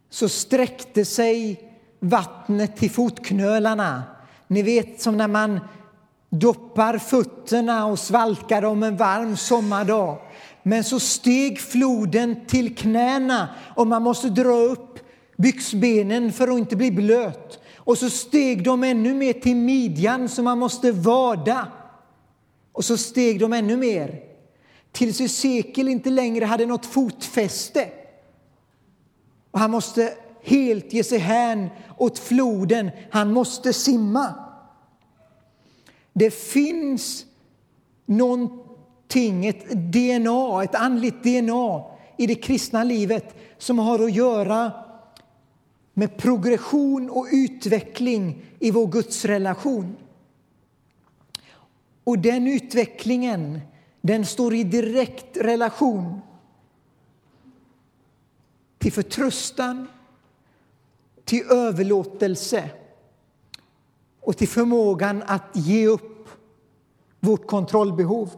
så 0.10 0.30
sträckte 0.30 1.06
sig 1.06 1.70
vattnet 2.00 2.78
till 2.78 2.92
fotknölarna. 2.92 4.04
Ni 4.50 4.62
vet 4.62 5.02
som 5.02 5.18
när 5.18 5.28
man 5.28 5.60
doppar 6.30 6.98
fötterna 6.98 7.86
och 7.86 8.00
svalkar 8.00 8.62
dem 8.62 8.84
en 8.84 8.98
varm 8.98 9.38
sommardag. 9.38 10.18
Men 10.64 10.84
så 10.84 11.00
steg 11.00 11.60
floden 11.60 12.36
till 12.48 12.76
knäna 12.76 13.50
och 13.76 13.88
man 13.88 14.04
måste 14.04 14.30
dra 14.30 14.54
upp 14.54 15.00
byxbenen 15.38 16.34
för 16.34 16.48
att 16.48 16.60
inte 16.60 16.76
bli 16.76 16.92
blöt. 16.92 17.60
Och 17.78 17.98
så 17.98 18.10
steg 18.10 18.64
de 18.64 18.84
ännu 18.84 19.14
mer 19.14 19.34
till 19.34 19.56
midjan 19.56 20.30
så 20.30 20.44
man 20.44 20.60
måste 20.60 20.92
vada. 20.92 21.68
Och 22.72 22.86
så 22.86 22.98
steg 22.98 23.40
de 23.40 23.54
ännu 23.54 23.78
mer 23.78 24.20
tills 24.92 25.20
Hesekiel 25.20 25.88
inte 25.88 26.10
längre 26.10 26.46
hade 26.46 26.66
något 26.66 26.86
fotfäste. 26.86 27.90
Och 29.52 29.60
han 29.60 29.72
måste 29.72 30.14
helt 30.50 30.94
ge 30.94 31.04
sig 31.04 31.18
hän 31.18 31.70
åt 31.98 32.20
floden. 32.20 32.92
Han 33.12 33.34
måste 33.34 33.74
simma. 33.74 34.34
Det 36.14 36.32
finns 36.32 37.26
någonting, 38.06 39.46
ett 39.46 39.70
DNA, 39.70 40.64
ett 40.64 40.76
andligt 40.76 41.24
DNA 41.24 41.84
i 42.18 42.28
det 42.28 42.36
kristna 42.36 42.84
livet 42.84 43.36
som 43.58 43.80
har 43.80 44.04
att 44.04 44.16
göra 44.16 44.72
med 45.94 46.18
progression 46.18 47.10
och 47.10 47.28
utveckling 47.32 48.46
i 48.60 48.72
vår 48.72 48.88
gudsrelation. 48.88 49.96
Och 52.04 52.20
den 52.20 52.48
utvecklingen 52.48 53.60
den 54.02 54.26
står 54.26 54.54
i 54.54 54.64
direkt 54.64 55.38
relation 55.38 56.22
till 58.78 58.94
förtröstan, 58.94 59.88
till 61.30 61.52
överlåtelse 61.52 62.70
och 64.22 64.38
till 64.38 64.48
förmågan 64.48 65.24
att 65.28 65.50
ge 65.54 65.88
upp 65.88 66.30
vårt 67.20 67.48
kontrollbehov. 67.48 68.30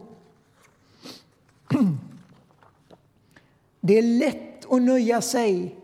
Det 3.80 3.98
är 3.98 4.02
lätt 4.02 4.72
att 4.72 4.82
nöja 4.82 5.20
sig 5.20 5.76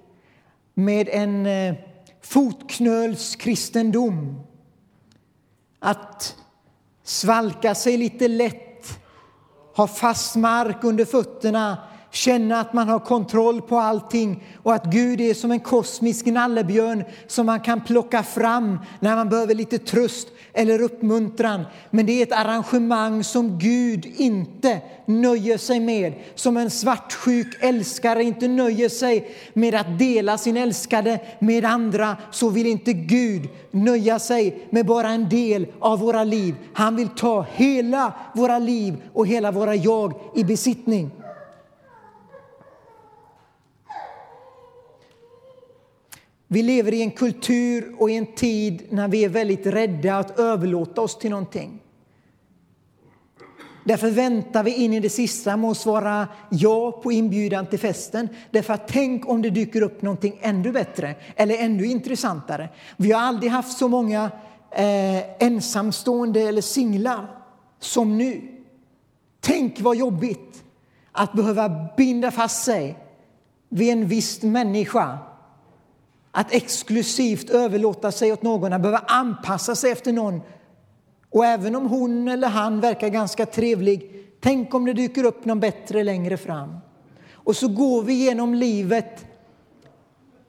med 0.74 1.08
en 1.08 1.46
eh, 1.46 1.74
fotknölskristendom. 2.20 4.40
Att 5.78 6.36
svalka 7.02 7.74
sig 7.74 7.96
lite 7.96 8.28
lätt, 8.28 9.00
ha 9.74 9.86
fast 9.86 10.36
mark 10.36 10.84
under 10.84 11.04
fötterna 11.04 11.78
känna 12.10 12.60
att 12.60 12.72
man 12.72 12.88
har 12.88 12.98
kontroll 12.98 13.62
på 13.62 13.78
allting 13.78 14.44
och 14.62 14.74
att 14.74 14.84
Gud 14.84 15.20
är 15.20 15.34
som 15.34 15.50
en 15.50 15.60
kosmisk 15.60 16.26
nallebjörn 16.26 17.04
som 17.26 17.46
man 17.46 17.60
kan 17.60 17.80
plocka 17.80 18.22
fram 18.22 18.78
när 19.00 19.16
man 19.16 19.28
behöver 19.28 19.54
lite 19.54 19.78
tröst 19.78 20.28
eller 20.52 20.82
uppmuntran. 20.82 21.64
Men 21.90 22.06
det 22.06 22.12
är 22.12 22.22
ett 22.22 22.32
arrangemang 22.32 23.24
som 23.24 23.58
Gud 23.58 24.06
inte 24.16 24.80
nöjer 25.06 25.58
sig 25.58 25.80
med. 25.80 26.12
Som 26.34 26.56
en 26.56 26.70
svartsjuk 26.70 27.56
älskare 27.60 28.24
inte 28.24 28.48
nöjer 28.48 28.88
sig 28.88 29.30
med 29.52 29.74
att 29.74 29.98
dela 29.98 30.38
sin 30.38 30.56
älskade 30.56 31.20
med 31.38 31.64
andra 31.64 32.16
så 32.30 32.48
vill 32.48 32.66
inte 32.66 32.92
Gud 32.92 33.48
nöja 33.70 34.18
sig 34.18 34.66
med 34.70 34.86
bara 34.86 35.08
en 35.08 35.28
del 35.28 35.66
av 35.80 35.98
våra 35.98 36.24
liv. 36.24 36.54
Han 36.72 36.96
vill 36.96 37.08
ta 37.08 37.46
hela 37.52 38.12
våra 38.34 38.58
liv 38.58 39.02
och 39.12 39.26
hela 39.26 39.50
våra 39.50 39.74
jag 39.74 40.12
i 40.34 40.44
besittning. 40.44 41.10
Vi 46.50 46.62
lever 46.62 46.94
i 46.94 47.02
en 47.02 47.10
kultur 47.10 47.94
och 47.98 48.10
i 48.10 48.16
en 48.16 48.26
tid 48.26 48.86
när 48.90 49.08
vi 49.08 49.24
är 49.24 49.28
väldigt 49.28 49.66
rädda 49.66 50.18
att 50.18 50.38
överlåta 50.38 51.00
oss 51.00 51.18
till 51.18 51.30
någonting. 51.30 51.82
Därför 53.84 54.10
väntar 54.10 54.62
vi 54.62 54.74
in 54.74 54.92
i 54.92 55.00
det 55.00 55.10
sista 55.10 55.56
med 55.56 55.70
att 55.70 55.76
svara 55.76 56.28
ja 56.50 56.92
på 56.92 57.12
inbjudan 57.12 57.66
till 57.66 57.78
festen. 57.78 58.28
Därför 58.50 58.74
att 58.74 58.88
tänk 58.88 59.28
om 59.28 59.42
det 59.42 59.50
dyker 59.50 59.82
upp 59.82 60.02
någonting 60.02 60.38
ännu 60.40 60.72
bättre 60.72 61.14
eller 61.36 61.58
ännu 61.58 61.86
intressantare. 61.86 62.68
Vi 62.96 63.12
har 63.12 63.20
aldrig 63.20 63.52
haft 63.52 63.78
så 63.78 63.88
många 63.88 64.30
eh, 64.70 65.42
ensamstående 65.42 66.40
eller 66.40 66.62
singlar 66.62 67.26
som 67.80 68.18
nu. 68.18 68.42
Tänk 69.40 69.80
vad 69.80 69.96
jobbigt 69.96 70.64
att 71.12 71.32
behöva 71.32 71.88
binda 71.96 72.30
fast 72.30 72.64
sig 72.64 72.98
vid 73.68 73.92
en 73.92 74.08
viss 74.08 74.42
människa. 74.42 75.18
Att 76.30 76.52
exklusivt 76.52 77.50
överlåta 77.50 78.12
sig 78.12 78.32
åt 78.32 78.42
någon, 78.42 78.72
att 78.72 78.82
behöva 78.82 79.04
anpassa 79.06 79.74
sig 79.74 79.90
efter 79.90 80.12
någon. 80.12 80.40
Och 81.30 81.46
även 81.46 81.76
om 81.76 81.86
hon 81.86 82.28
eller 82.28 82.48
han 82.48 82.80
verkar 82.80 83.08
ganska 83.08 83.46
trevlig, 83.46 84.26
tänk 84.40 84.74
om 84.74 84.84
det 84.84 84.92
dyker 84.92 85.24
upp 85.24 85.44
någon 85.44 85.60
bättre 85.60 86.04
längre 86.04 86.36
fram. 86.36 86.76
Och 87.32 87.56
så 87.56 87.68
går 87.68 88.02
vi 88.02 88.12
genom 88.12 88.54
livet 88.54 89.26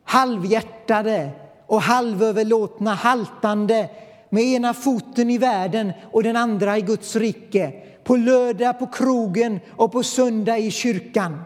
halvhjärtade 0.04 1.32
och 1.66 1.82
halvöverlåtna, 1.82 2.94
haltande 2.94 3.90
med 4.30 4.44
ena 4.44 4.74
foten 4.74 5.30
i 5.30 5.38
världen 5.38 5.94
och 6.12 6.24
den 6.24 6.36
andra 6.36 6.78
i 6.78 6.82
Guds 6.82 7.16
rike. 7.16 7.74
På 8.04 8.16
lördag 8.16 8.80
på 8.80 8.88
krogen 8.88 9.60
och 9.72 9.92
på 9.92 10.04
söndag 10.04 10.58
i 10.58 10.72
kyrkan. 10.72 11.42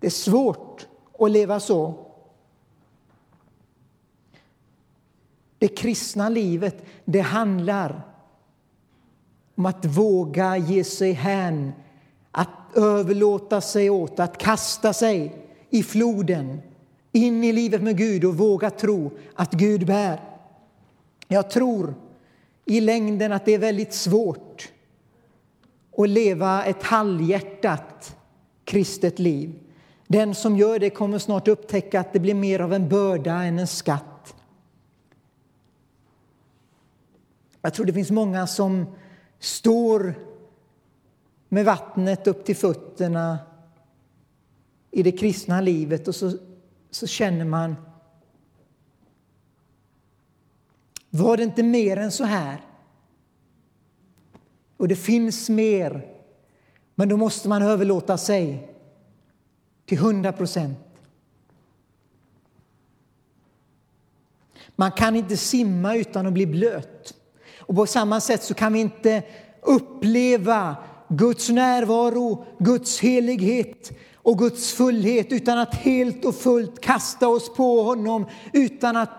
Det 0.00 0.06
är 0.06 0.10
svårt 0.10 0.86
att 1.18 1.30
leva 1.30 1.60
så. 1.60 2.09
Det 5.60 5.68
kristna 5.68 6.28
livet 6.28 6.84
det 7.04 7.20
handlar 7.20 8.02
om 9.54 9.66
att 9.66 9.84
våga 9.84 10.56
ge 10.56 10.84
sig 10.84 11.12
hän, 11.12 11.72
att 12.30 12.48
överlåta 12.74 13.60
sig 13.60 13.90
åt, 13.90 14.20
att 14.20 14.38
kasta 14.38 14.92
sig 14.92 15.46
i 15.70 15.82
floden 15.82 16.60
in 17.12 17.44
i 17.44 17.52
livet 17.52 17.82
med 17.82 17.96
Gud 17.96 18.24
och 18.24 18.36
våga 18.36 18.70
tro 18.70 19.10
att 19.34 19.52
Gud 19.52 19.86
bär. 19.86 20.20
Jag 21.28 21.50
tror 21.50 21.94
i 22.64 22.80
längden 22.80 23.32
att 23.32 23.44
det 23.44 23.54
är 23.54 23.58
väldigt 23.58 23.94
svårt 23.94 24.72
att 25.96 26.08
leva 26.08 26.64
ett 26.64 26.82
halvhjärtat 26.82 28.16
kristet 28.64 29.18
liv. 29.18 29.58
Den 30.06 30.34
som 30.34 30.56
gör 30.56 30.78
det 30.78 30.90
kommer 30.90 31.18
snart 31.18 31.48
upptäcka 31.48 32.00
att 32.00 32.12
det 32.12 32.20
blir 32.20 32.34
mer 32.34 32.60
av 32.60 32.72
en 32.72 32.88
börda 32.88 33.32
än 33.32 33.58
en 33.58 33.66
skatt. 33.66 34.09
Jag 37.62 37.74
tror 37.74 37.86
det 37.86 37.92
finns 37.92 38.10
många 38.10 38.46
som 38.46 38.86
står 39.38 40.14
med 41.48 41.64
vattnet 41.64 42.26
upp 42.26 42.44
till 42.44 42.56
fötterna 42.56 43.38
i 44.90 45.02
det 45.02 45.12
kristna 45.12 45.60
livet 45.60 46.08
och 46.08 46.14
så, 46.14 46.32
så 46.90 47.06
känner 47.06 47.44
man 47.44 47.76
Var 51.10 51.36
det 51.36 51.42
inte 51.42 51.62
mer 51.62 51.96
än 51.96 52.12
så 52.12 52.24
här? 52.24 52.60
Och 54.76 54.88
det 54.88 54.96
finns 54.96 55.48
mer, 55.48 56.06
men 56.94 57.08
då 57.08 57.16
måste 57.16 57.48
man 57.48 57.62
överlåta 57.62 58.18
sig 58.18 58.74
till 59.86 59.98
hundra 59.98 60.32
procent. 60.32 60.78
Man 64.76 64.92
kan 64.92 65.16
inte 65.16 65.36
simma 65.36 65.96
utan 65.96 66.26
att 66.26 66.32
bli 66.32 66.46
blöt. 66.46 67.19
Och 67.70 67.76
på 67.76 67.86
samma 67.86 68.20
sätt 68.20 68.42
så 68.42 68.54
kan 68.54 68.72
vi 68.72 68.80
inte 68.80 69.22
uppleva 69.62 70.76
Guds 71.08 71.48
närvaro, 71.48 72.44
Guds 72.58 73.00
helighet 73.00 73.92
och 74.14 74.38
Guds 74.38 74.72
fullhet 74.72 75.32
utan 75.32 75.58
att 75.58 75.74
helt 75.74 76.24
och 76.24 76.34
fullt 76.34 76.80
kasta 76.80 77.28
oss 77.28 77.54
på 77.54 77.82
honom, 77.82 78.26
utan 78.52 78.96
att 78.96 79.10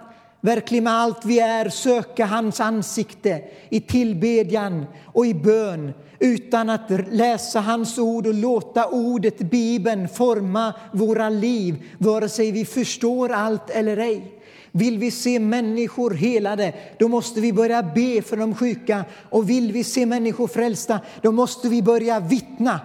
verkligen 0.41 0.83
med 0.83 0.93
allt 0.93 1.25
vi 1.25 1.39
är 1.39 1.69
söka 1.69 2.25
hans 2.25 2.59
ansikte 2.59 3.41
i 3.69 3.81
tillbedjan 3.81 4.85
och 5.05 5.25
i 5.25 5.33
bön 5.33 5.93
utan 6.19 6.69
att 6.69 6.89
läsa 7.11 7.59
hans 7.59 7.97
ord 7.97 8.27
och 8.27 8.33
låta 8.33 8.87
ordet, 8.87 9.37
Bibeln, 9.37 10.09
forma 10.09 10.73
våra 10.93 11.29
liv 11.29 11.83
vare 11.97 12.29
sig 12.29 12.51
vi 12.51 12.65
förstår 12.65 13.31
allt 13.31 13.69
eller 13.69 13.97
ej. 13.97 14.40
Vill 14.71 14.97
vi 14.97 15.11
se 15.11 15.39
människor 15.39 16.11
helade, 16.11 16.73
då 16.99 17.07
måste 17.07 17.41
vi 17.41 17.53
börja 17.53 17.83
be 17.83 18.21
för 18.21 18.37
de 18.37 18.55
sjuka. 18.55 19.05
Och 19.29 19.49
vill 19.49 19.71
vi 19.71 19.83
se 19.83 20.05
människor 20.05 20.47
frälsta, 20.47 20.99
då 21.21 21.31
måste 21.31 21.69
vi 21.69 21.81
börja 21.81 22.19
vittna 22.19 22.79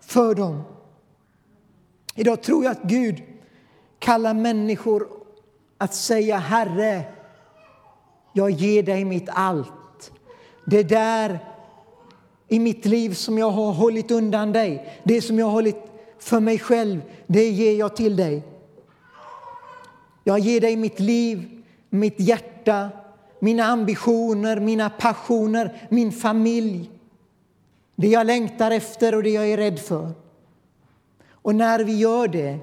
för 0.00 0.34
dem. 0.34 0.62
Idag 2.14 2.42
tror 2.42 2.64
jag 2.64 2.70
att 2.70 2.82
Gud 2.82 3.22
kallar 3.98 4.34
människor 4.34 5.08
att 5.78 5.94
säga 5.94 6.36
Herre, 6.36 7.02
jag 8.32 8.50
ger 8.50 8.82
dig 8.82 9.04
mitt 9.04 9.28
allt. 9.28 10.12
Det 10.66 10.82
där 10.82 11.38
i 12.48 12.58
mitt 12.58 12.84
liv 12.84 13.14
som 13.14 13.38
jag 13.38 13.50
har 13.50 13.72
hållit 13.72 14.10
undan 14.10 14.52
dig, 14.52 15.00
det 15.04 15.22
som 15.22 15.38
jag 15.38 15.46
har 15.46 15.52
hållit 15.52 15.82
för 16.18 16.40
mig 16.40 16.58
själv, 16.58 17.00
det 17.26 17.50
ger 17.50 17.78
jag 17.78 17.96
till 17.96 18.16
dig. 18.16 18.42
Jag 20.28 20.38
ger 20.38 20.60
dig 20.60 20.76
mitt 20.76 21.00
liv, 21.00 21.62
mitt 21.90 22.20
hjärta, 22.20 22.90
mina 23.40 23.64
ambitioner, 23.64 24.60
mina 24.60 24.90
passioner, 24.90 25.86
min 25.88 26.12
familj. 26.12 26.90
Det 27.96 28.08
jag 28.08 28.26
längtar 28.26 28.70
efter 28.70 29.14
och 29.14 29.22
det 29.22 29.30
jag 29.30 29.48
är 29.50 29.56
rädd 29.56 29.78
för. 29.78 30.10
Och 31.30 31.54
när 31.54 31.84
vi 31.84 31.96
gör 31.96 32.28
det, 32.28 32.58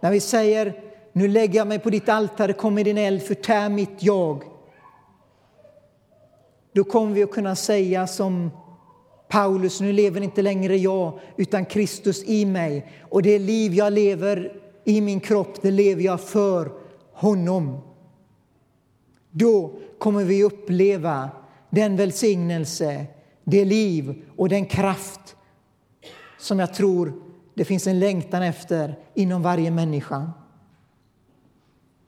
när 0.00 0.10
vi 0.10 0.20
säger 0.20 0.80
nu 1.12 1.28
lägger 1.28 1.58
jag 1.58 1.66
mig 1.66 1.78
på 1.78 1.90
ditt 1.90 2.08
altare, 2.08 2.52
kom 2.52 2.74
med 2.74 2.84
din 2.84 2.98
eld, 2.98 3.22
förtär 3.22 3.68
mitt 3.68 4.02
jag. 4.02 4.44
Då 6.72 6.84
kommer 6.84 7.14
vi 7.14 7.22
att 7.22 7.30
kunna 7.30 7.56
säga 7.56 8.06
som 8.06 8.50
Paulus, 9.28 9.80
nu 9.80 9.92
lever 9.92 10.20
inte 10.20 10.42
längre 10.42 10.76
jag, 10.76 11.20
utan 11.36 11.64
Kristus 11.64 12.24
i 12.24 12.44
mig. 12.44 12.92
Och 13.08 13.22
det 13.22 13.38
liv 13.38 13.74
jag 13.74 13.92
lever 13.92 14.67
i 14.88 15.00
min 15.00 15.20
kropp, 15.20 15.62
det 15.62 15.70
lever 15.70 16.02
jag 16.02 16.20
för 16.20 16.72
honom. 17.12 17.80
Då 19.30 19.78
kommer 19.98 20.24
vi 20.24 20.44
uppleva 20.44 21.30
den 21.70 21.96
välsignelse, 21.96 23.06
det 23.44 23.64
liv 23.64 24.24
och 24.36 24.48
den 24.48 24.66
kraft 24.66 25.36
som 26.38 26.58
jag 26.58 26.74
tror 26.74 27.22
det 27.54 27.64
finns 27.64 27.86
en 27.86 27.98
längtan 27.98 28.42
efter 28.42 28.98
inom 29.14 29.42
varje 29.42 29.70
människa. 29.70 30.32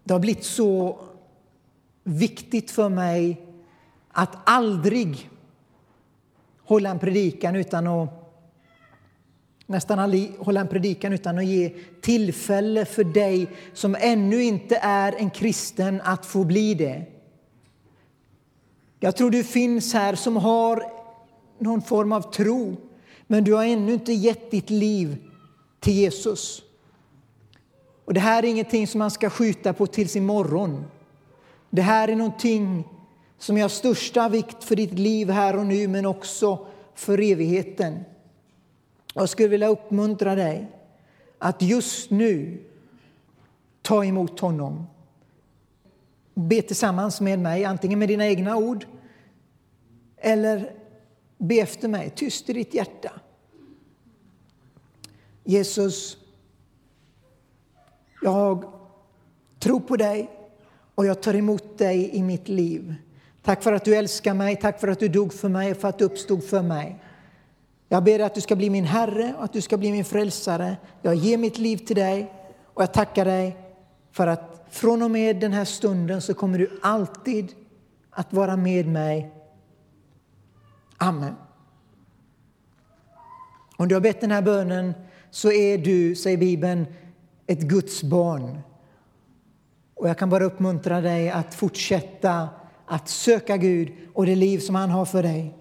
Det 0.04 0.12
har 0.12 0.20
blivit 0.20 0.44
så 0.44 1.00
viktigt 2.04 2.70
för 2.70 2.88
mig 2.88 3.46
att 4.10 4.36
aldrig 4.44 5.30
hålla 6.62 6.90
en 6.90 6.98
predikan 6.98 7.56
utan 7.56 7.86
att 7.86 8.19
nästan 9.70 9.98
aldrig 9.98 10.32
hålla 10.38 10.60
en 10.60 10.68
predikan 10.68 11.12
utan 11.12 11.38
att 11.38 11.44
ge 11.44 11.72
tillfälle 12.00 12.84
för 12.84 13.04
dig 13.04 13.48
som 13.74 13.96
ännu 14.00 14.42
inte 14.42 14.76
är 14.82 15.12
en 15.12 15.30
kristen 15.30 16.00
att 16.04 16.26
få 16.26 16.44
bli 16.44 16.74
det. 16.74 17.02
Jag 19.00 19.16
tror 19.16 19.30
du 19.30 19.44
finns 19.44 19.94
här 19.94 20.14
som 20.14 20.36
har 20.36 20.84
någon 21.58 21.82
form 21.82 22.12
av 22.12 22.32
tro 22.32 22.76
men 23.26 23.44
du 23.44 23.54
har 23.54 23.64
ännu 23.64 23.92
inte 23.92 24.12
gett 24.12 24.50
ditt 24.50 24.70
liv 24.70 25.16
till 25.80 25.94
Jesus. 25.94 26.62
Och 28.04 28.14
det 28.14 28.20
här 28.20 28.42
är 28.42 28.48
ingenting 28.48 28.86
som 28.86 28.98
man 28.98 29.10
ska 29.10 29.30
skjuta 29.30 29.72
på 29.72 29.86
tills 29.86 30.16
imorgon. 30.16 30.84
Det 31.70 31.82
här 31.82 32.08
är 32.08 32.16
någonting 32.16 32.84
som 33.38 33.56
är 33.56 33.64
av 33.64 33.68
största 33.68 34.28
vikt 34.28 34.64
för 34.64 34.76
ditt 34.76 34.98
liv 34.98 35.30
här 35.30 35.56
och 35.56 35.66
nu, 35.66 35.88
men 35.88 36.06
också 36.06 36.66
för 36.94 37.20
evigheten. 37.20 38.04
Jag 39.14 39.28
skulle 39.28 39.48
vilja 39.48 39.68
uppmuntra 39.68 40.34
dig 40.34 40.66
att 41.38 41.62
just 41.62 42.10
nu 42.10 42.64
ta 43.82 44.04
emot 44.04 44.40
honom. 44.40 44.86
Be 46.34 46.62
tillsammans 46.62 47.20
med 47.20 47.38
mig, 47.38 47.64
antingen 47.64 47.98
med 47.98 48.08
dina 48.08 48.26
egna 48.26 48.56
ord 48.56 48.86
eller 50.16 50.72
be 51.38 51.54
efter 51.54 51.88
mig, 51.88 52.10
tyst 52.10 52.50
i 52.50 52.52
ditt 52.52 52.74
hjärta. 52.74 53.12
Jesus, 55.44 56.16
jag 58.22 58.72
tror 59.58 59.80
på 59.80 59.96
dig 59.96 60.30
och 60.94 61.06
jag 61.06 61.22
tar 61.22 61.34
emot 61.34 61.78
dig 61.78 62.10
i 62.16 62.22
mitt 62.22 62.48
liv. 62.48 62.94
Tack 63.42 63.62
för 63.62 63.72
att 63.72 63.84
du 63.84 63.96
älskar 63.96 64.34
mig, 64.34 64.56
tack 64.56 64.80
för 64.80 64.88
att 64.88 65.00
du 65.00 65.08
dog 65.08 65.32
för 65.32 65.48
mig 65.48 65.70
och 65.70 65.76
för 65.76 65.88
att 65.88 65.98
du 65.98 66.04
uppstod 66.04 66.44
för 66.44 66.62
mig. 66.62 67.02
Jag 67.92 68.04
ber 68.04 68.20
att 68.20 68.34
du 68.34 68.40
ska 68.40 68.56
bli 68.56 68.70
min 68.70 68.84
Herre 68.84 69.34
och 69.38 69.44
att 69.44 69.52
du 69.52 69.60
ska 69.60 69.76
bli 69.76 69.92
min 69.92 70.04
frälsare. 70.04 70.76
Jag 71.02 71.14
ger 71.14 71.38
mitt 71.38 71.58
liv 71.58 71.76
till 71.76 71.96
dig 71.96 72.32
och 72.74 72.82
jag 72.82 72.92
tackar 72.92 73.24
dig 73.24 73.56
för 74.12 74.26
att 74.26 74.66
från 74.70 75.02
och 75.02 75.10
med 75.10 75.40
den 75.40 75.52
här 75.52 75.64
stunden 75.64 76.22
så 76.22 76.34
kommer 76.34 76.58
du 76.58 76.80
alltid 76.82 77.52
att 78.10 78.32
vara 78.32 78.56
med 78.56 78.86
mig. 78.86 79.30
Amen. 80.96 81.34
Om 83.76 83.88
du 83.88 83.94
har 83.94 84.00
bett 84.00 84.20
den 84.20 84.30
här 84.30 84.42
bönen 84.42 84.92
så 85.30 85.52
är 85.52 85.78
du, 85.78 86.14
säger 86.14 86.38
Bibeln, 86.38 86.86
ett 87.46 87.60
Guds 87.60 88.02
barn. 88.02 88.58
Och 89.94 90.08
jag 90.08 90.18
kan 90.18 90.30
bara 90.30 90.44
uppmuntra 90.44 91.00
dig 91.00 91.30
att 91.30 91.54
fortsätta 91.54 92.48
att 92.86 93.08
söka 93.08 93.56
Gud 93.56 93.92
och 94.14 94.26
det 94.26 94.34
liv 94.34 94.58
som 94.58 94.74
han 94.74 94.90
har 94.90 95.04
för 95.04 95.22
dig. 95.22 95.59